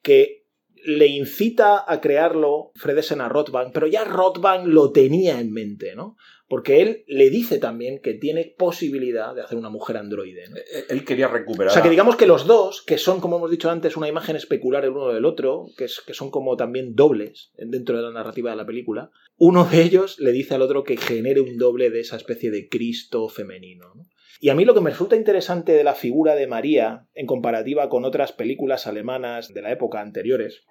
Que 0.03 0.42
le 0.87 1.07
incita 1.07 1.85
a 1.90 2.00
crearlo 2.00 2.70
Fredesen 2.74 3.22
a 3.22 3.29
Rothbard, 3.31 3.70
pero 3.72 3.87
ya 3.87 4.05
Rothbard 4.05 4.66
lo 4.66 4.92
tenía 4.92 5.40
en 5.40 5.50
mente, 5.50 5.94
¿no? 5.94 6.16
Porque 6.46 6.83
él 6.83 7.04
le 7.07 7.30
dice 7.30 7.59
también 7.59 8.00
que 8.00 8.14
tiene 8.14 8.54
posibilidad 8.59 9.35
de 9.35 9.42
hacer 9.42 9.57
una 9.57 9.70
mujer 9.70 9.96
androide. 9.96 10.48
¿no? 10.50 10.57
Eh, 10.57 10.85
Él 10.90 11.04
quería 11.04 11.28
recuperar. 11.28 11.70
O 11.70 11.72
sea, 11.72 11.83
que 11.83 11.88
digamos 11.88 12.16
que 12.16 12.26
los 12.26 12.46
dos, 12.46 12.83
que 12.83 12.98
son, 12.98 13.20
como 13.20 13.38
hemos 13.38 13.50
dicho 13.50 13.70
antes, 13.70 13.96
una 13.96 14.09
imagen 14.09 14.37
especular 14.37 14.85
el 14.85 14.90
uno 14.90 15.09
del 15.09 15.24
otro, 15.24 15.66
que, 15.76 15.85
es, 15.85 16.02
que 16.07 16.12
son 16.12 16.30
como 16.30 16.57
también 16.57 16.94
dobles 16.94 17.50
dentro 17.57 17.96
de 17.96 18.02
la 18.02 18.11
narrativa 18.11 18.50
de 18.50 18.57
la 18.57 18.66
película, 18.66 19.11
uno 19.37 19.64
de 19.64 19.83
ellos 19.83 20.18
le 20.20 20.33
dice 20.33 20.54
al 20.54 20.62
otro 20.62 20.85
que 20.85 20.96
genere 20.96 21.40
un 21.40 21.57
doble 21.57 21.90
de 21.90 22.00
esa 22.00 22.16
especie 22.16 22.50
de 22.50 22.68
Cristo 22.68 23.28
femenino. 23.28 23.94
¿no? 23.94 24.07
Y 24.40 24.50
a 24.50 24.54
mí 24.54 24.66
lo 24.66 24.74
que 24.74 24.80
me 24.83 24.90
resulta 24.90 25.16
interesante 25.16 25.72
de 25.72 25.85
la 25.85 25.94
figura 25.94 26.35
de 26.35 26.46
María, 26.46 27.09
en 27.14 27.26
comparativa 27.26 27.88
con 27.88 28.04
otras 28.04 28.33
películas 28.33 28.87
alemanas 28.87 29.54
de 29.54 29.62
la 29.62 29.72
época 29.72 30.02
anteriores, 30.02 30.64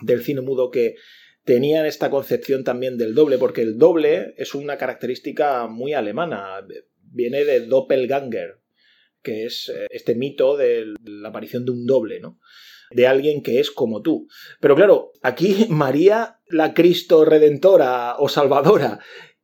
del 0.00 0.22
cine 0.22 0.40
mudo 0.40 0.70
que 0.70 0.96
tenían 1.44 1.86
esta 1.86 2.10
concepción 2.10 2.64
también 2.64 2.98
del 2.98 3.14
doble, 3.14 3.38
porque 3.38 3.62
el 3.62 3.78
doble 3.78 4.34
es 4.36 4.54
una 4.54 4.76
característica 4.76 5.66
muy 5.66 5.94
alemana, 5.94 6.66
viene 7.00 7.44
de 7.44 7.66
Doppelganger, 7.66 8.60
que 9.22 9.44
es 9.44 9.68
eh, 9.68 9.86
este 9.90 10.14
mito 10.14 10.56
de 10.56 10.94
la 11.04 11.28
aparición 11.28 11.64
de 11.64 11.72
un 11.72 11.86
doble, 11.86 12.20
¿no? 12.20 12.38
De 12.90 13.06
alguien 13.06 13.42
que 13.42 13.60
es 13.60 13.70
como 13.70 14.02
tú. 14.02 14.26
Pero 14.60 14.74
claro, 14.74 15.12
aquí 15.22 15.66
María, 15.70 16.40
la 16.48 16.74
Cristo 16.74 17.24
redentora 17.24 18.16
o 18.18 18.28
salvadora, 18.28 19.00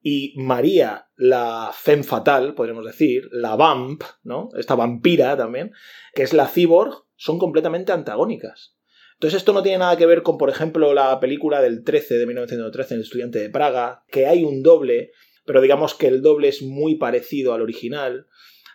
y 0.09 0.35
María, 0.37 1.09
la 1.17 1.73
femme 1.75 2.05
fatal, 2.05 2.55
podríamos 2.55 2.85
decir, 2.85 3.29
la 3.33 3.57
vamp, 3.57 4.05
¿no? 4.23 4.51
Esta 4.57 4.77
vampira 4.77 5.37
también, 5.37 5.73
que 6.15 6.23
es 6.23 6.33
la 6.33 6.47
cyborg, 6.47 7.07
son 7.17 7.41
completamente 7.41 7.91
antagónicas. 7.91 8.76
Entonces 9.17 9.39
esto 9.39 9.55
no 9.55 9.63
tiene 9.63 9.79
nada 9.79 9.97
que 9.97 10.05
ver 10.05 10.23
con, 10.23 10.37
por 10.37 10.51
ejemplo, 10.51 10.93
la 10.93 11.19
película 11.21 11.63
del 11.63 11.85
13 11.85 12.19
de 12.19 12.27
1913, 12.27 12.95
El 12.95 13.01
estudiante 13.01 13.39
de 13.39 13.49
Praga, 13.49 14.05
que 14.11 14.27
hay 14.27 14.45
un 14.45 14.63
doble, 14.63 15.13
pero 15.47 15.63
digamos 15.63 15.95
que 15.95 16.07
el 16.07 16.21
doble 16.21 16.49
es 16.49 16.61
muy 16.61 16.97
parecido 16.97 17.55
al 17.55 17.63
original. 17.63 18.27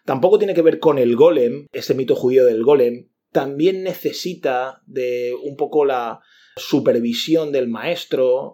Tampoco 0.04 0.40
tiene 0.40 0.56
que 0.56 0.64
ver 0.64 0.80
con 0.80 0.98
el 0.98 1.16
golem, 1.16 1.68
ese 1.74 1.94
mito 1.94 2.16
judío 2.16 2.44
del 2.44 2.64
golem. 2.64 3.10
También 3.32 3.84
necesita 3.84 4.82
de 4.88 5.36
un 5.44 5.56
poco 5.56 5.86
la 5.86 6.22
supervisión 6.58 7.52
del 7.52 7.68
maestro, 7.68 8.54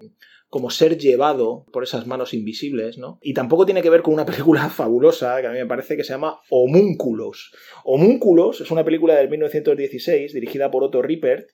como 0.49 0.69
ser 0.69 0.97
llevado 0.97 1.65
por 1.71 1.83
esas 1.83 2.05
manos 2.05 2.33
invisibles, 2.33 2.97
¿no? 2.97 3.19
Y 3.21 3.33
tampoco 3.33 3.65
tiene 3.65 3.81
que 3.81 3.89
ver 3.89 4.01
con 4.01 4.13
una 4.13 4.25
película 4.25 4.69
fabulosa 4.69 5.39
que 5.39 5.47
a 5.47 5.51
mí 5.51 5.57
me 5.57 5.65
parece 5.65 5.95
que 5.95 6.03
se 6.03 6.13
llama 6.13 6.41
Homúnculos. 6.49 7.53
Homúnculos 7.85 8.59
es 8.59 8.71
una 8.71 8.83
película 8.83 9.15
del 9.15 9.29
1916 9.29 10.33
dirigida 10.33 10.69
por 10.69 10.83
Otto 10.83 11.01
Rippert 11.01 11.49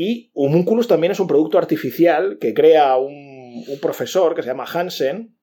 y 0.00 0.30
Homúnculos 0.32 0.86
también 0.86 1.10
es 1.10 1.18
un 1.18 1.26
producto 1.26 1.58
artificial 1.58 2.38
que 2.40 2.54
crea 2.54 2.96
un, 2.98 3.64
profesor 3.82 4.36
que 4.36 4.42
se 4.42 4.48
llama 4.48 4.64
Hansen. 4.64 5.36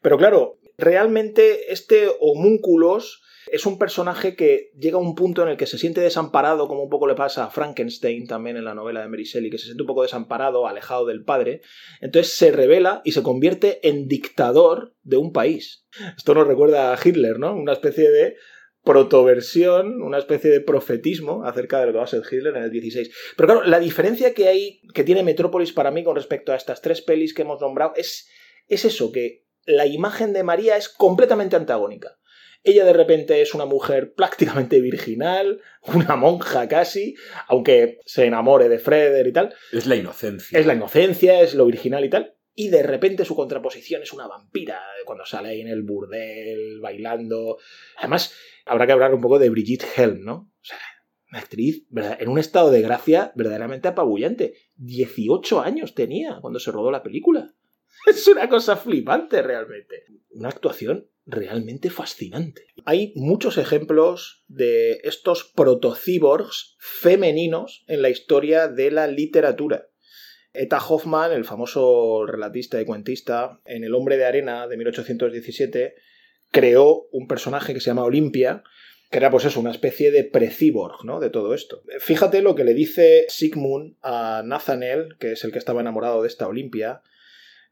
Pero 0.00 0.16
claro, 0.16 0.60
realmente 0.78 1.70
este 1.70 2.08
Homúnculos 2.18 3.20
es 3.50 3.66
un 3.66 3.78
personaje 3.78 4.34
que 4.34 4.70
llega 4.78 4.96
a 4.96 5.00
un 5.00 5.14
punto 5.14 5.42
en 5.42 5.50
el 5.50 5.58
que 5.58 5.66
se 5.66 5.76
siente 5.76 6.00
desamparado, 6.00 6.68
como 6.68 6.84
un 6.84 6.88
poco 6.88 7.06
le 7.06 7.14
pasa 7.14 7.44
a 7.44 7.50
Frankenstein 7.50 8.26
también 8.26 8.56
en 8.56 8.64
la 8.64 8.72
novela 8.72 9.02
de 9.02 9.08
Mary 9.08 9.24
Shelley, 9.24 9.50
que 9.50 9.58
se 9.58 9.66
siente 9.66 9.82
un 9.82 9.88
poco 9.88 10.04
desamparado, 10.04 10.66
alejado 10.66 11.04
del 11.04 11.22
padre. 11.22 11.60
Entonces 12.00 12.34
se 12.34 12.50
revela 12.50 13.02
y 13.04 13.12
se 13.12 13.22
convierte 13.22 13.86
en 13.86 14.08
dictador 14.08 14.96
de 15.02 15.18
un 15.18 15.34
país. 15.34 15.86
Esto 16.16 16.32
nos 16.32 16.46
recuerda 16.46 16.94
a 16.94 16.98
Hitler, 16.98 17.38
¿no? 17.38 17.54
Una 17.54 17.74
especie 17.74 18.08
de 18.10 18.36
protoversión, 18.84 20.02
una 20.02 20.18
especie 20.18 20.50
de 20.50 20.60
profetismo 20.60 21.44
acerca 21.44 21.80
de 21.80 21.86
lo 21.86 21.92
que 21.92 21.98
va 21.98 22.04
a 22.04 22.08
ser 22.08 22.22
Hitler 22.28 22.56
en 22.56 22.64
el 22.64 22.70
16. 22.70 23.10
Pero 23.36 23.46
claro, 23.46 23.62
la 23.64 23.78
diferencia 23.78 24.34
que 24.34 24.48
hay, 24.48 24.80
que 24.92 25.04
tiene 25.04 25.22
Metrópolis 25.22 25.72
para 25.72 25.90
mí 25.90 26.02
con 26.02 26.16
respecto 26.16 26.52
a 26.52 26.56
estas 26.56 26.82
tres 26.82 27.00
pelis 27.00 27.34
que 27.34 27.42
hemos 27.42 27.60
nombrado, 27.60 27.92
es, 27.96 28.28
es 28.68 28.84
eso, 28.84 29.12
que 29.12 29.44
la 29.64 29.86
imagen 29.86 30.32
de 30.32 30.42
María 30.42 30.76
es 30.76 30.88
completamente 30.88 31.56
antagónica. 31.56 32.18
Ella 32.64 32.84
de 32.84 32.92
repente 32.92 33.42
es 33.42 33.54
una 33.54 33.66
mujer 33.66 34.14
prácticamente 34.14 34.80
virginal, 34.80 35.60
una 35.94 36.16
monja 36.16 36.68
casi, 36.68 37.14
aunque 37.48 37.98
se 38.04 38.26
enamore 38.26 38.68
de 38.68 38.78
Freder 38.78 39.26
y 39.26 39.32
tal. 39.32 39.54
Es 39.72 39.86
la 39.86 39.96
inocencia. 39.96 40.58
Es 40.58 40.66
la 40.66 40.74
inocencia, 40.74 41.40
es 41.40 41.54
lo 41.54 41.66
virginal 41.66 42.04
y 42.04 42.10
tal. 42.10 42.36
Y 42.54 42.68
de 42.68 42.82
repente 42.82 43.24
su 43.24 43.34
contraposición 43.34 44.02
es 44.02 44.12
una 44.12 44.26
vampira, 44.26 44.80
cuando 45.04 45.24
sale 45.24 45.60
en 45.60 45.68
el 45.68 45.82
burdel, 45.82 46.80
bailando. 46.80 47.58
Además, 47.96 48.34
habrá 48.66 48.86
que 48.86 48.92
hablar 48.92 49.14
un 49.14 49.22
poco 49.22 49.38
de 49.38 49.48
Brigitte 49.48 49.86
Helm, 49.96 50.22
¿no? 50.22 50.34
O 50.34 50.64
sea, 50.64 50.78
una 51.30 51.40
actriz 51.40 51.86
en 51.90 52.28
un 52.28 52.38
estado 52.38 52.70
de 52.70 52.82
gracia 52.82 53.32
verdaderamente 53.34 53.88
apabullante. 53.88 54.54
18 54.76 55.62
años 55.62 55.94
tenía 55.94 56.38
cuando 56.42 56.60
se 56.60 56.70
rodó 56.70 56.90
la 56.90 57.02
película. 57.02 57.54
Es 58.06 58.26
una 58.28 58.48
cosa 58.48 58.76
flipante 58.76 59.42
realmente. 59.42 60.04
Una 60.30 60.48
actuación 60.48 61.08
realmente 61.24 61.88
fascinante. 61.88 62.66
Hay 62.84 63.12
muchos 63.16 63.56
ejemplos 63.58 64.44
de 64.48 65.00
estos 65.04 65.44
protocíborgs 65.44 66.76
femeninos 66.78 67.84
en 67.86 68.02
la 68.02 68.10
historia 68.10 68.68
de 68.68 68.90
la 68.90 69.06
literatura. 69.06 69.88
Eta 70.54 70.78
Hoffman, 70.78 71.32
el 71.32 71.44
famoso 71.44 72.26
relatista 72.26 72.80
y 72.80 72.84
cuentista, 72.84 73.60
en 73.64 73.84
El 73.84 73.94
hombre 73.94 74.16
de 74.16 74.26
arena 74.26 74.66
de 74.66 74.76
1817, 74.76 75.94
creó 76.50 77.08
un 77.10 77.26
personaje 77.26 77.72
que 77.72 77.80
se 77.80 77.86
llama 77.86 78.04
Olimpia, 78.04 78.62
que 79.10 79.18
era 79.18 79.30
pues 79.30 79.44
eso, 79.44 79.60
una 79.60 79.70
especie 79.70 80.10
de 80.10 80.24
pre-cyborg, 80.24 81.04
¿no? 81.04 81.20
De 81.20 81.30
todo 81.30 81.54
esto. 81.54 81.82
Fíjate 82.00 82.42
lo 82.42 82.54
que 82.54 82.64
le 82.64 82.74
dice 82.74 83.26
Sigmund 83.28 83.96
a 84.02 84.42
Nathaniel, 84.44 85.16
que 85.18 85.32
es 85.32 85.44
el 85.44 85.52
que 85.52 85.58
estaba 85.58 85.80
enamorado 85.80 86.22
de 86.22 86.28
esta 86.28 86.48
Olimpia. 86.48 87.02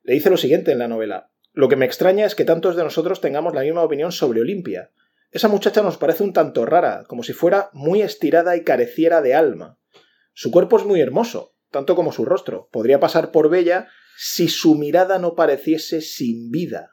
Le 0.03 0.15
dice 0.15 0.31
lo 0.31 0.37
siguiente 0.37 0.73
en 0.73 0.79
la 0.79 0.89
novela. 0.89 1.31
Lo 1.53 1.69
que 1.69 1.77
me 1.77 1.87
extraña 1.87 2.27
es 2.27 2.35
que 2.35 2.45
tantos 2.45 2.77
de 2.77 2.85
nosotros 2.85 3.21
tengamos 3.21 3.55
la 3.55 3.63
misma 3.63 3.83
opinión 3.83 4.13
sobre 4.13 4.41
Olimpia. 4.41 4.91
Esa 5.31 5.49
muchacha 5.49 5.83
nos 5.83 5.97
parece 5.97 6.23
un 6.23 6.33
tanto 6.33 6.67
rara, 6.67 7.05
como 7.07 7.23
si 7.23 7.33
fuera 7.33 7.71
muy 7.73 8.03
estirada 8.03 8.57
y 8.57 8.65
careciera 8.65 9.23
de 9.23 9.35
alma. 9.35 9.79
Su 10.33 10.51
cuerpo 10.51 10.77
es 10.77 10.85
muy 10.85 11.01
hermoso, 11.01 11.55
tanto 11.71 11.95
como 11.95 12.13
su 12.13 12.25
rostro. 12.25 12.69
Podría 12.73 13.01
pasar 13.01 13.31
por 13.31 13.49
bella 13.49 13.89
si 14.17 14.49
su 14.49 14.75
mirada 14.75 15.19
no 15.19 15.35
pareciese 15.35 16.01
sin 16.01 16.51
vida. 16.51 16.91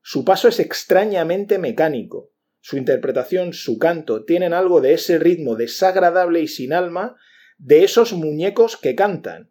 Su 0.00 0.24
paso 0.24 0.48
es 0.48 0.60
extrañamente 0.60 1.58
mecánico. 1.58 2.30
Su 2.60 2.76
interpretación, 2.76 3.52
su 3.52 3.78
canto, 3.78 4.24
tienen 4.24 4.52
algo 4.52 4.80
de 4.80 4.94
ese 4.94 5.18
ritmo 5.18 5.56
desagradable 5.56 6.40
y 6.40 6.48
sin 6.48 6.72
alma 6.72 7.16
de 7.56 7.84
esos 7.84 8.12
muñecos 8.12 8.76
que 8.76 8.94
cantan. 8.94 9.50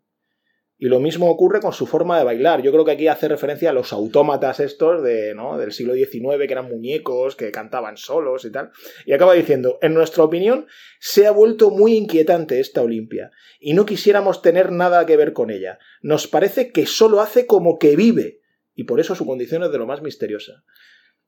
Y 0.80 0.90
lo 0.90 1.00
mismo 1.00 1.30
ocurre 1.30 1.60
con 1.60 1.74
su 1.74 1.88
forma 1.88 2.20
de 2.20 2.24
bailar. 2.24 2.62
Yo 2.62 2.72
creo 2.72 2.86
que 2.86 2.92
aquí 2.92 3.08
hace 3.08 3.28
referencia 3.28 3.72
a 3.72 3.74
los 3.74 3.94
autómatas 3.94 4.60
estos 4.60 5.02
de, 5.02 5.34
¿no? 5.34 5.58
del 5.58 5.72
siglo 5.72 5.96
XIX, 5.96 6.46
que 6.46 6.54
eran 6.54 6.70
muñecos, 6.70 7.36
que 7.36 7.52
cantaban 7.52 7.98
solos 7.98 8.46
y 8.46 8.52
tal. 8.52 8.70
Y 9.06 9.14
acaba 9.14 9.34
diciendo, 9.34 9.80
en 9.82 9.96
nuestra 9.96 10.24
opinión, 10.24 10.68
se 11.00 11.26
ha 11.26 11.32
vuelto 11.32 11.72
muy 11.72 11.96
inquietante 11.96 12.60
esta 12.60 12.84
Olimpia, 12.84 13.32
y 13.60 13.74
no 13.74 13.88
quisiéramos 13.88 14.44
tener 14.44 14.72
nada 14.72 15.06
que 15.08 15.18
ver 15.18 15.34
con 15.34 15.50
ella. 15.50 15.80
Nos 16.02 16.28
parece 16.28 16.72
que 16.72 16.86
solo 16.86 17.22
hace 17.22 17.48
como 17.48 17.80
que 17.80 17.96
vive, 17.96 18.42
y 18.76 18.84
por 18.84 19.00
eso 19.00 19.16
su 19.16 19.26
condición 19.26 19.64
es 19.64 19.72
de 19.72 19.80
lo 19.80 19.88
más 19.88 20.04
misteriosa. 20.04 20.64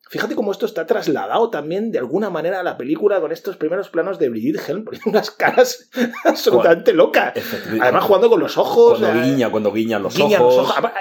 Fíjate 0.10 0.36
cómo 0.36 0.52
esto 0.52 0.66
está 0.66 0.88
trasladado 0.88 1.52
también 1.52 1.92
de 1.92 2.00
alguna 2.00 2.32
manera 2.32 2.60
a 2.60 2.64
la 2.64 2.78
película 2.78 3.22
con 3.22 3.32
estos 3.32 3.58
primeros 3.58 3.90
planos 3.90 4.18
de 4.18 4.30
Brigitte 4.30 4.60
Helm 4.68 4.84
poniendo 4.84 5.12
unas 5.12 5.30
caras 5.30 5.88
absolutamente 6.26 6.94
locas. 6.94 7.34
Además 7.80 8.04
jugando 8.04 8.28
con 8.28 8.40
los 8.40 8.58
ojos. 8.58 9.00
Cuando 9.00 9.22
guiña, 9.22 9.52
cuando 9.52 9.72
guiña 9.72 10.00
los 10.00 10.16
guiña 10.16 10.42
ojos. 10.42 10.68
los 10.68 10.78
ojos. 10.78 10.92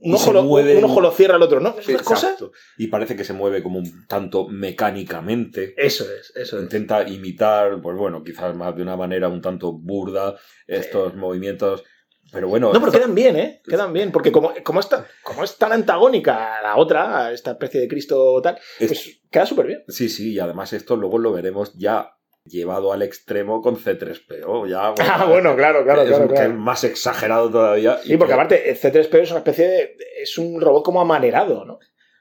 Un, 0.00 0.14
ojo 0.14 0.32
lo, 0.32 0.42
mueve 0.42 0.76
un 0.76 0.84
ojo 0.84 1.00
lo 1.00 1.12
cierra 1.12 1.36
el 1.36 1.42
otro, 1.42 1.60
¿no? 1.60 1.76
Exacto. 1.86 2.50
Y 2.76 2.88
parece 2.88 3.14
que 3.14 3.22
se 3.22 3.32
mueve 3.32 3.62
como 3.62 3.78
un 3.78 4.06
tanto 4.08 4.48
mecánicamente. 4.48 5.74
Eso 5.76 6.04
es, 6.04 6.32
eso 6.34 6.56
es. 6.56 6.62
Intenta 6.64 7.08
imitar, 7.08 7.80
pues 7.80 7.96
bueno, 7.96 8.24
quizás 8.24 8.56
más 8.56 8.74
de 8.74 8.82
una 8.82 8.96
manera 8.96 9.28
un 9.28 9.40
tanto 9.40 9.72
burda 9.72 10.34
estos 10.66 11.14
movimientos. 11.14 11.84
Pero 12.32 12.48
bueno, 12.48 12.66
No, 12.68 12.74
pero 12.74 12.86
esto- 12.86 12.98
quedan 12.98 13.14
bien, 13.14 13.36
¿eh? 13.36 13.62
Quedan 13.66 13.92
bien, 13.92 14.12
porque 14.12 14.30
como, 14.32 14.52
como, 14.62 14.80
está, 14.80 15.06
como 15.22 15.44
es 15.44 15.56
tan 15.56 15.72
antagónica 15.72 16.58
a 16.58 16.62
la 16.62 16.76
otra, 16.76 17.26
a 17.26 17.32
esta 17.32 17.52
especie 17.52 17.80
de 17.80 17.88
Cristo 17.88 18.40
tal, 18.42 18.58
es- 18.78 18.88
pues 18.88 19.20
queda 19.30 19.46
súper 19.46 19.66
bien. 19.66 19.84
sí, 19.88 20.08
sí, 20.08 20.32
y 20.34 20.38
además 20.38 20.72
esto 20.72 20.96
luego 20.96 21.18
lo 21.18 21.32
veremos 21.32 21.72
ya 21.78 22.12
llevado 22.44 22.92
al 22.92 23.02
extremo 23.02 23.60
con 23.62 23.76
C3PO. 23.76 24.66
Ya, 24.68 24.94
Ah, 25.22 25.26
bueno, 25.26 25.54
claro, 25.56 25.84
claro, 25.84 26.02
es, 26.02 26.08
claro. 26.08 26.28
que 26.28 26.42
es 26.42 26.54
más 26.54 26.82
exagerado 26.84 27.50
todavía. 27.50 27.98
Sí, 28.02 28.16
porque 28.16 28.30
que 28.30 28.34
aparte, 28.34 28.70
el 28.70 28.76
C3PO 28.78 29.22
es 29.22 29.30
una 29.30 29.38
especie 29.40 29.66
de. 29.68 29.96
Es 30.22 30.36
un 30.38 30.60
robot 30.60 30.84
como 30.84 31.00
amanerado, 31.00 31.64
¿no? 31.64 31.78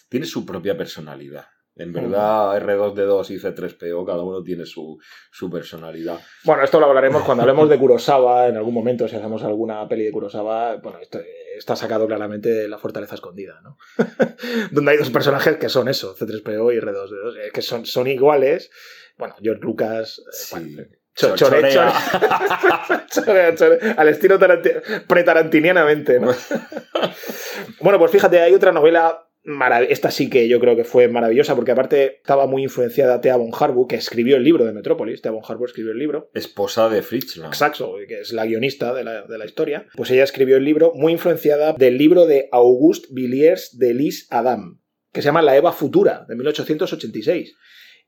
tiene 0.09 0.25
su 0.25 0.45
propia 0.45 0.77
personalidad. 0.77 1.47
En 1.79 1.93
verdad, 1.93 2.57
R2D2 2.61 3.29
y 3.31 3.39
C3PO, 3.39 4.05
cada 4.05 4.23
uno 4.23 4.43
tiene 4.43 4.65
su, 4.65 4.97
su 5.31 5.49
personalidad. 5.49 6.19
Bueno, 6.43 6.63
esto 6.63 6.79
lo 6.79 6.87
hablaremos 6.87 7.23
cuando 7.23 7.43
hablemos 7.43 7.69
de 7.69 7.77
Kurosawa 7.79 8.47
en 8.47 8.57
algún 8.57 8.73
momento, 8.73 9.07
si 9.07 9.15
hacemos 9.15 9.43
alguna 9.43 9.87
peli 9.87 10.03
de 10.05 10.11
Kurosawa. 10.11 10.77
Bueno, 10.77 10.99
esto 10.99 11.19
está 11.57 11.75
sacado 11.75 12.07
claramente 12.07 12.49
de 12.49 12.67
la 12.67 12.77
fortaleza 12.77 13.15
escondida, 13.15 13.59
¿no? 13.63 13.77
Donde 14.71 14.91
hay 14.91 14.97
dos 14.97 15.09
personajes 15.11 15.57
que 15.57 15.69
son 15.69 15.87
eso, 15.87 16.15
C3PO 16.15 16.73
y 16.75 16.79
R2D2, 16.79 17.37
eh, 17.37 17.51
que 17.53 17.61
son, 17.61 17.85
son 17.85 18.07
iguales. 18.07 18.69
Bueno, 19.17 19.35
George 19.41 19.61
Lucas. 19.63 20.19
eh, 20.19 20.23
Sí. 20.31 20.55
bueno, 20.75 20.89
cho- 21.15 21.35
chore- 23.07 23.55
chore- 23.55 23.95
al 23.97 24.07
estilo 24.09 24.37
taranti- 24.39 25.05
pretarantinianamente, 25.07 26.19
¿no? 26.19 26.31
bueno, 27.81 27.99
pues 27.99 28.11
fíjate, 28.11 28.39
hay 28.39 28.53
otra 28.53 28.71
novela. 28.71 29.26
Esta 29.87 30.11
sí 30.11 30.29
que 30.29 30.49
yo 30.49 30.59
creo 30.59 30.75
que 30.75 30.83
fue 30.83 31.07
maravillosa, 31.07 31.55
porque 31.55 31.71
aparte 31.71 32.17
estaba 32.17 32.47
muy 32.47 32.63
influenciada 32.63 33.21
Thea 33.21 33.37
von 33.37 33.51
Harbu, 33.57 33.87
que 33.87 33.95
escribió 33.95 34.35
el 34.35 34.43
libro 34.43 34.65
de 34.65 34.73
Metrópolis. 34.73 35.21
Thea 35.21 35.31
von 35.31 35.43
Harbu 35.47 35.63
escribió 35.63 35.93
el 35.93 35.99
libro. 35.99 36.29
Esposa 36.33 36.89
de 36.89 37.01
Fritzland. 37.01 37.53
Saxo, 37.53 37.95
que 38.09 38.19
es 38.19 38.33
la 38.33 38.45
guionista 38.45 38.93
de 38.93 39.05
la, 39.05 39.21
de 39.21 39.37
la 39.37 39.45
historia, 39.45 39.87
pues 39.95 40.11
ella 40.11 40.25
escribió 40.25 40.57
el 40.57 40.65
libro 40.65 40.91
muy 40.95 41.13
influenciada 41.13 41.71
del 41.71 41.97
libro 41.97 42.25
de 42.25 42.49
Auguste 42.51 43.07
Villiers 43.11 43.77
de 43.77 43.93
Lys 43.93 44.27
Adam, 44.31 44.81
que 45.13 45.21
se 45.21 45.27
llama 45.27 45.41
La 45.41 45.55
Eva 45.55 45.71
Futura, 45.71 46.25
de 46.27 46.35
1886. 46.35 47.55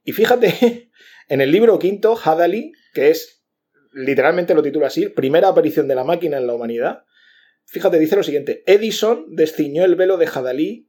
Y 0.03 0.11
fíjate, 0.11 0.89
en 1.29 1.39
el 1.39 1.53
libro 1.53 1.79
quinto, 1.79 2.19
Hadali, 2.21 2.73
que 2.93 3.11
es, 3.11 3.45
literalmente 3.93 4.53
lo 4.53 4.61
titula 4.61 4.87
así, 4.87 5.07
primera 5.07 5.47
aparición 5.47 5.87
de 5.87 5.95
la 5.95 6.03
máquina 6.03 6.37
en 6.37 6.47
la 6.47 6.53
humanidad, 6.53 7.03
fíjate, 7.63 7.97
dice 7.97 8.17
lo 8.17 8.23
siguiente, 8.23 8.61
Edison 8.65 9.25
desciñó 9.29 9.85
el 9.85 9.95
velo 9.95 10.17
de 10.17 10.27
Hadalí 10.27 10.88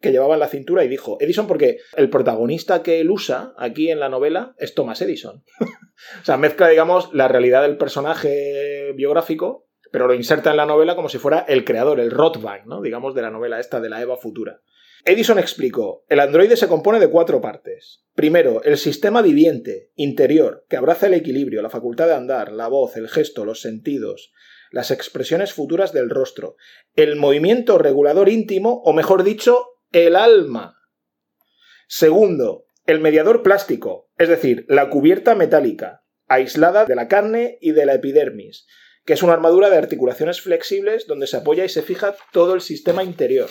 que 0.00 0.12
llevaba 0.12 0.34
en 0.34 0.40
la 0.40 0.48
cintura 0.48 0.84
y 0.84 0.88
dijo, 0.88 1.18
Edison 1.20 1.46
porque 1.46 1.78
el 1.96 2.10
protagonista 2.10 2.82
que 2.82 3.00
él 3.00 3.10
usa 3.10 3.54
aquí 3.58 3.90
en 3.90 4.00
la 4.00 4.08
novela 4.08 4.54
es 4.58 4.74
Thomas 4.74 5.00
Edison. 5.02 5.44
O 6.22 6.24
sea, 6.24 6.38
mezcla, 6.38 6.66
digamos, 6.68 7.12
la 7.12 7.28
realidad 7.28 7.60
del 7.60 7.76
personaje 7.76 8.90
biográfico, 8.96 9.68
pero 9.92 10.06
lo 10.06 10.14
inserta 10.14 10.50
en 10.50 10.56
la 10.56 10.64
novela 10.64 10.96
como 10.96 11.10
si 11.10 11.18
fuera 11.18 11.40
el 11.40 11.62
creador, 11.62 12.00
el 12.00 12.10
Rothbard, 12.10 12.64
¿no? 12.64 12.80
Digamos, 12.80 13.14
de 13.14 13.20
la 13.20 13.30
novela 13.30 13.60
esta 13.60 13.80
de 13.80 13.90
la 13.90 14.00
Eva 14.00 14.16
futura. 14.16 14.62
Edison 15.04 15.38
explicó, 15.38 16.04
el 16.08 16.20
androide 16.20 16.56
se 16.56 16.68
compone 16.68 17.00
de 17.00 17.08
cuatro 17.08 17.40
partes. 17.40 18.04
Primero, 18.14 18.62
el 18.64 18.76
sistema 18.76 19.22
viviente, 19.22 19.90
interior, 19.94 20.64
que 20.68 20.76
abraza 20.76 21.06
el 21.06 21.14
equilibrio, 21.14 21.62
la 21.62 21.70
facultad 21.70 22.06
de 22.06 22.14
andar, 22.14 22.52
la 22.52 22.68
voz, 22.68 22.96
el 22.96 23.08
gesto, 23.08 23.44
los 23.44 23.60
sentidos, 23.60 24.32
las 24.70 24.90
expresiones 24.90 25.52
futuras 25.52 25.92
del 25.92 26.10
rostro, 26.10 26.56
el 26.94 27.16
movimiento 27.16 27.78
regulador 27.78 28.28
íntimo, 28.28 28.82
o 28.84 28.92
mejor 28.92 29.24
dicho, 29.24 29.69
el 29.92 30.14
alma. 30.14 30.76
Segundo, 31.88 32.66
el 32.86 33.00
mediador 33.00 33.42
plástico, 33.42 34.08
es 34.18 34.28
decir, 34.28 34.64
la 34.68 34.88
cubierta 34.88 35.34
metálica, 35.34 36.04
aislada 36.28 36.84
de 36.84 36.94
la 36.94 37.08
carne 37.08 37.58
y 37.60 37.72
de 37.72 37.86
la 37.86 37.94
epidermis, 37.94 38.66
que 39.04 39.14
es 39.14 39.22
una 39.24 39.32
armadura 39.32 39.68
de 39.68 39.78
articulaciones 39.78 40.40
flexibles 40.42 41.08
donde 41.08 41.26
se 41.26 41.38
apoya 41.38 41.64
y 41.64 41.68
se 41.68 41.82
fija 41.82 42.14
todo 42.32 42.54
el 42.54 42.60
sistema 42.60 43.02
interior. 43.02 43.50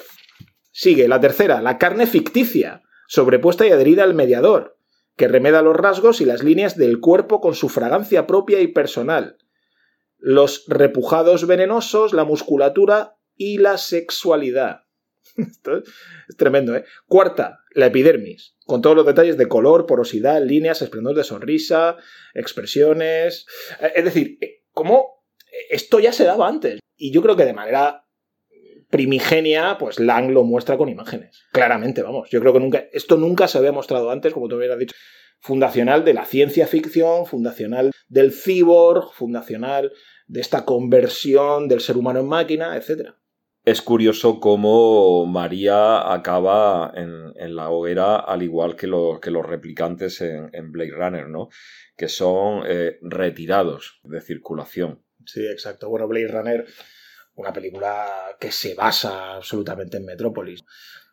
Sigue 0.71 1.09
la 1.09 1.19
tercera, 1.19 1.61
la 1.61 1.77
carne 1.77 2.07
ficticia, 2.07 2.83
sobrepuesta 3.07 3.67
y 3.67 3.71
adherida 3.71 4.03
al 4.03 4.13
mediador, 4.13 4.77
que 5.17 5.27
remeda 5.27 5.61
los 5.61 5.75
rasgos 5.75 6.21
y 6.21 6.25
las 6.25 6.41
líneas 6.41 6.77
del 6.77 7.01
cuerpo 7.01 7.41
con 7.41 7.53
su 7.53 7.67
fragancia 7.67 8.27
propia 8.27 8.61
y 8.61 8.67
personal. 8.67 9.37
Los 10.17 10.63
repujados 10.67 11.47
venenosos, 11.47 12.13
la 12.13 12.23
musculatura 12.23 13.17
y 13.35 13.57
la 13.57 13.77
sexualidad. 13.77 14.83
Esto 15.51 15.77
es, 15.77 16.35
tremendo, 16.37 16.75
¿eh? 16.75 16.85
Cuarta, 17.07 17.59
la 17.73 17.87
epidermis, 17.87 18.55
con 18.65 18.81
todos 18.81 18.95
los 18.95 19.05
detalles 19.05 19.37
de 19.37 19.47
color, 19.47 19.85
porosidad, 19.85 20.41
líneas, 20.43 20.81
esplendor 20.81 21.15
de 21.15 21.23
sonrisa, 21.23 21.97
expresiones. 22.33 23.45
Eh, 23.81 23.91
Es 23.95 24.05
decir, 24.05 24.37
eh, 24.41 24.63
¿cómo 24.71 25.23
esto 25.69 25.99
ya 25.99 26.13
se 26.13 26.25
daba 26.25 26.47
antes? 26.47 26.79
Y 26.95 27.11
yo 27.11 27.21
creo 27.21 27.35
que 27.35 27.45
de 27.45 27.53
manera 27.53 28.05
primigenia, 28.89 29.77
pues 29.79 29.99
Lang 29.99 30.31
lo 30.31 30.43
muestra 30.43 30.77
con 30.77 30.89
imágenes. 30.89 31.45
Claramente, 31.51 32.01
vamos. 32.01 32.29
Yo 32.29 32.39
creo 32.39 32.53
que 32.53 32.59
nunca, 32.59 32.85
esto 32.91 33.17
nunca 33.17 33.47
se 33.47 33.57
había 33.57 33.71
mostrado 33.71 34.09
antes, 34.09 34.33
como 34.33 34.47
tú 34.47 34.55
hubieras 34.55 34.79
dicho. 34.79 34.95
Fundacional 35.41 36.03
de 36.03 36.13
la 36.13 36.25
ciencia 36.25 36.67
ficción, 36.67 37.25
fundacional 37.25 37.91
del 38.09 38.33
cyborg, 38.33 39.13
fundacional 39.13 39.93
de 40.27 40.41
esta 40.41 40.65
conversión 40.65 41.67
del 41.67 41.79
ser 41.79 41.97
humano 41.97 42.19
en 42.19 42.27
máquina, 42.27 42.75
etc. 42.75 43.11
Es 43.70 43.82
curioso 43.82 44.39
cómo 44.39 45.26
María 45.26 46.11
acaba 46.11 46.91
en, 46.95 47.34
en 47.36 47.55
la 47.55 47.70
hoguera 47.70 48.15
al 48.15 48.41
igual 48.41 48.76
que, 48.76 48.88
los- 48.88 49.20
que 49.20 49.32
los 49.32 49.45
replicantes 49.45 50.22
en, 50.22 50.49
en 50.53 50.72
Blade 50.72 50.91
Runner, 50.91 51.28
¿no? 51.28 51.49
Que 51.95 52.07
son 52.07 52.63
eh, 52.65 52.97
retirados 53.01 53.99
de 54.03 54.22
circulación. 54.22 55.03
Sí, 55.26 55.45
exacto. 55.45 55.89
Bueno, 55.89 56.07
Blade 56.07 56.28
Runner, 56.30 56.65
una 57.36 57.53
película 57.53 58.07
que 58.39 58.51
se 58.51 58.74
basa 58.74 59.36
absolutamente 59.36 59.97
en 59.97 60.05
Metrópolis. 60.05 60.63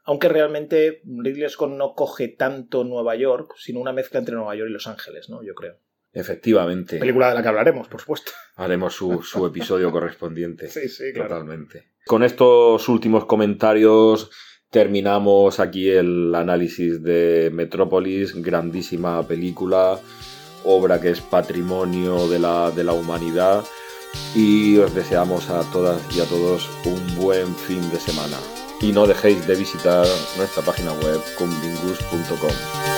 Aunque 0.05 0.29
realmente 0.29 1.03
Ridley 1.05 1.49
Scott 1.51 1.71
no 1.73 1.95
coge 1.95 2.29
tanto 2.29 2.85
Nueva 2.85 3.17
York, 3.17 3.53
sino 3.59 3.81
una 3.81 3.93
mezcla 3.93 4.21
entre 4.21 4.37
Nueva 4.37 4.55
York 4.55 4.71
y 4.71 4.73
Los 4.73 4.87
Ángeles, 4.87 5.29
¿no? 5.29 5.43
Yo 5.43 5.55
creo. 5.55 5.79
Efectivamente, 6.13 6.99
Película 6.99 7.29
de 7.29 7.35
la 7.35 7.43
que 7.43 7.49
hablaremos, 7.49 7.89
por 7.89 8.01
supuesto. 8.01 8.33
haremos 8.55 8.95
su, 8.95 9.23
su 9.23 9.47
episodio 9.47 9.91
correspondiente. 9.93 10.69
Sí, 10.71 10.89
sí, 10.89 11.13
Totalmente. 11.13 11.96
Con 12.07 12.23
estos 12.23 12.89
últimos 12.89 13.25
comentarios 13.25 14.31
terminamos 14.71 15.59
aquí 15.59 15.91
el 15.91 16.33
análisis 16.37 17.03
de 17.03 17.51
Metrópolis, 17.53 18.33
grandísima 18.41 19.27
película, 19.27 19.99
obra 20.65 21.01
que 21.01 21.11
es 21.11 21.21
patrimonio 21.21 22.29
de 22.29 22.39
la, 22.39 22.71
de 22.71 22.85
la 22.85 22.93
humanidad 22.93 23.65
y 24.37 24.79
os 24.79 24.95
deseamos 24.95 25.51
a 25.51 25.69
todas 25.73 26.01
y 26.17 26.21
a 26.21 26.27
todos 26.27 26.71
un 26.85 27.17
buen 27.17 27.53
fin 27.57 27.83
de 27.91 27.99
semana. 27.99 28.37
y 28.81 28.93
no 28.93 29.07
dejéis 29.09 29.45
de 29.49 29.57
visitar 29.57 30.07
nuestra 30.37 30.63
página 30.63 30.93
web 30.93 31.21
cumbingus.com. 31.37 32.96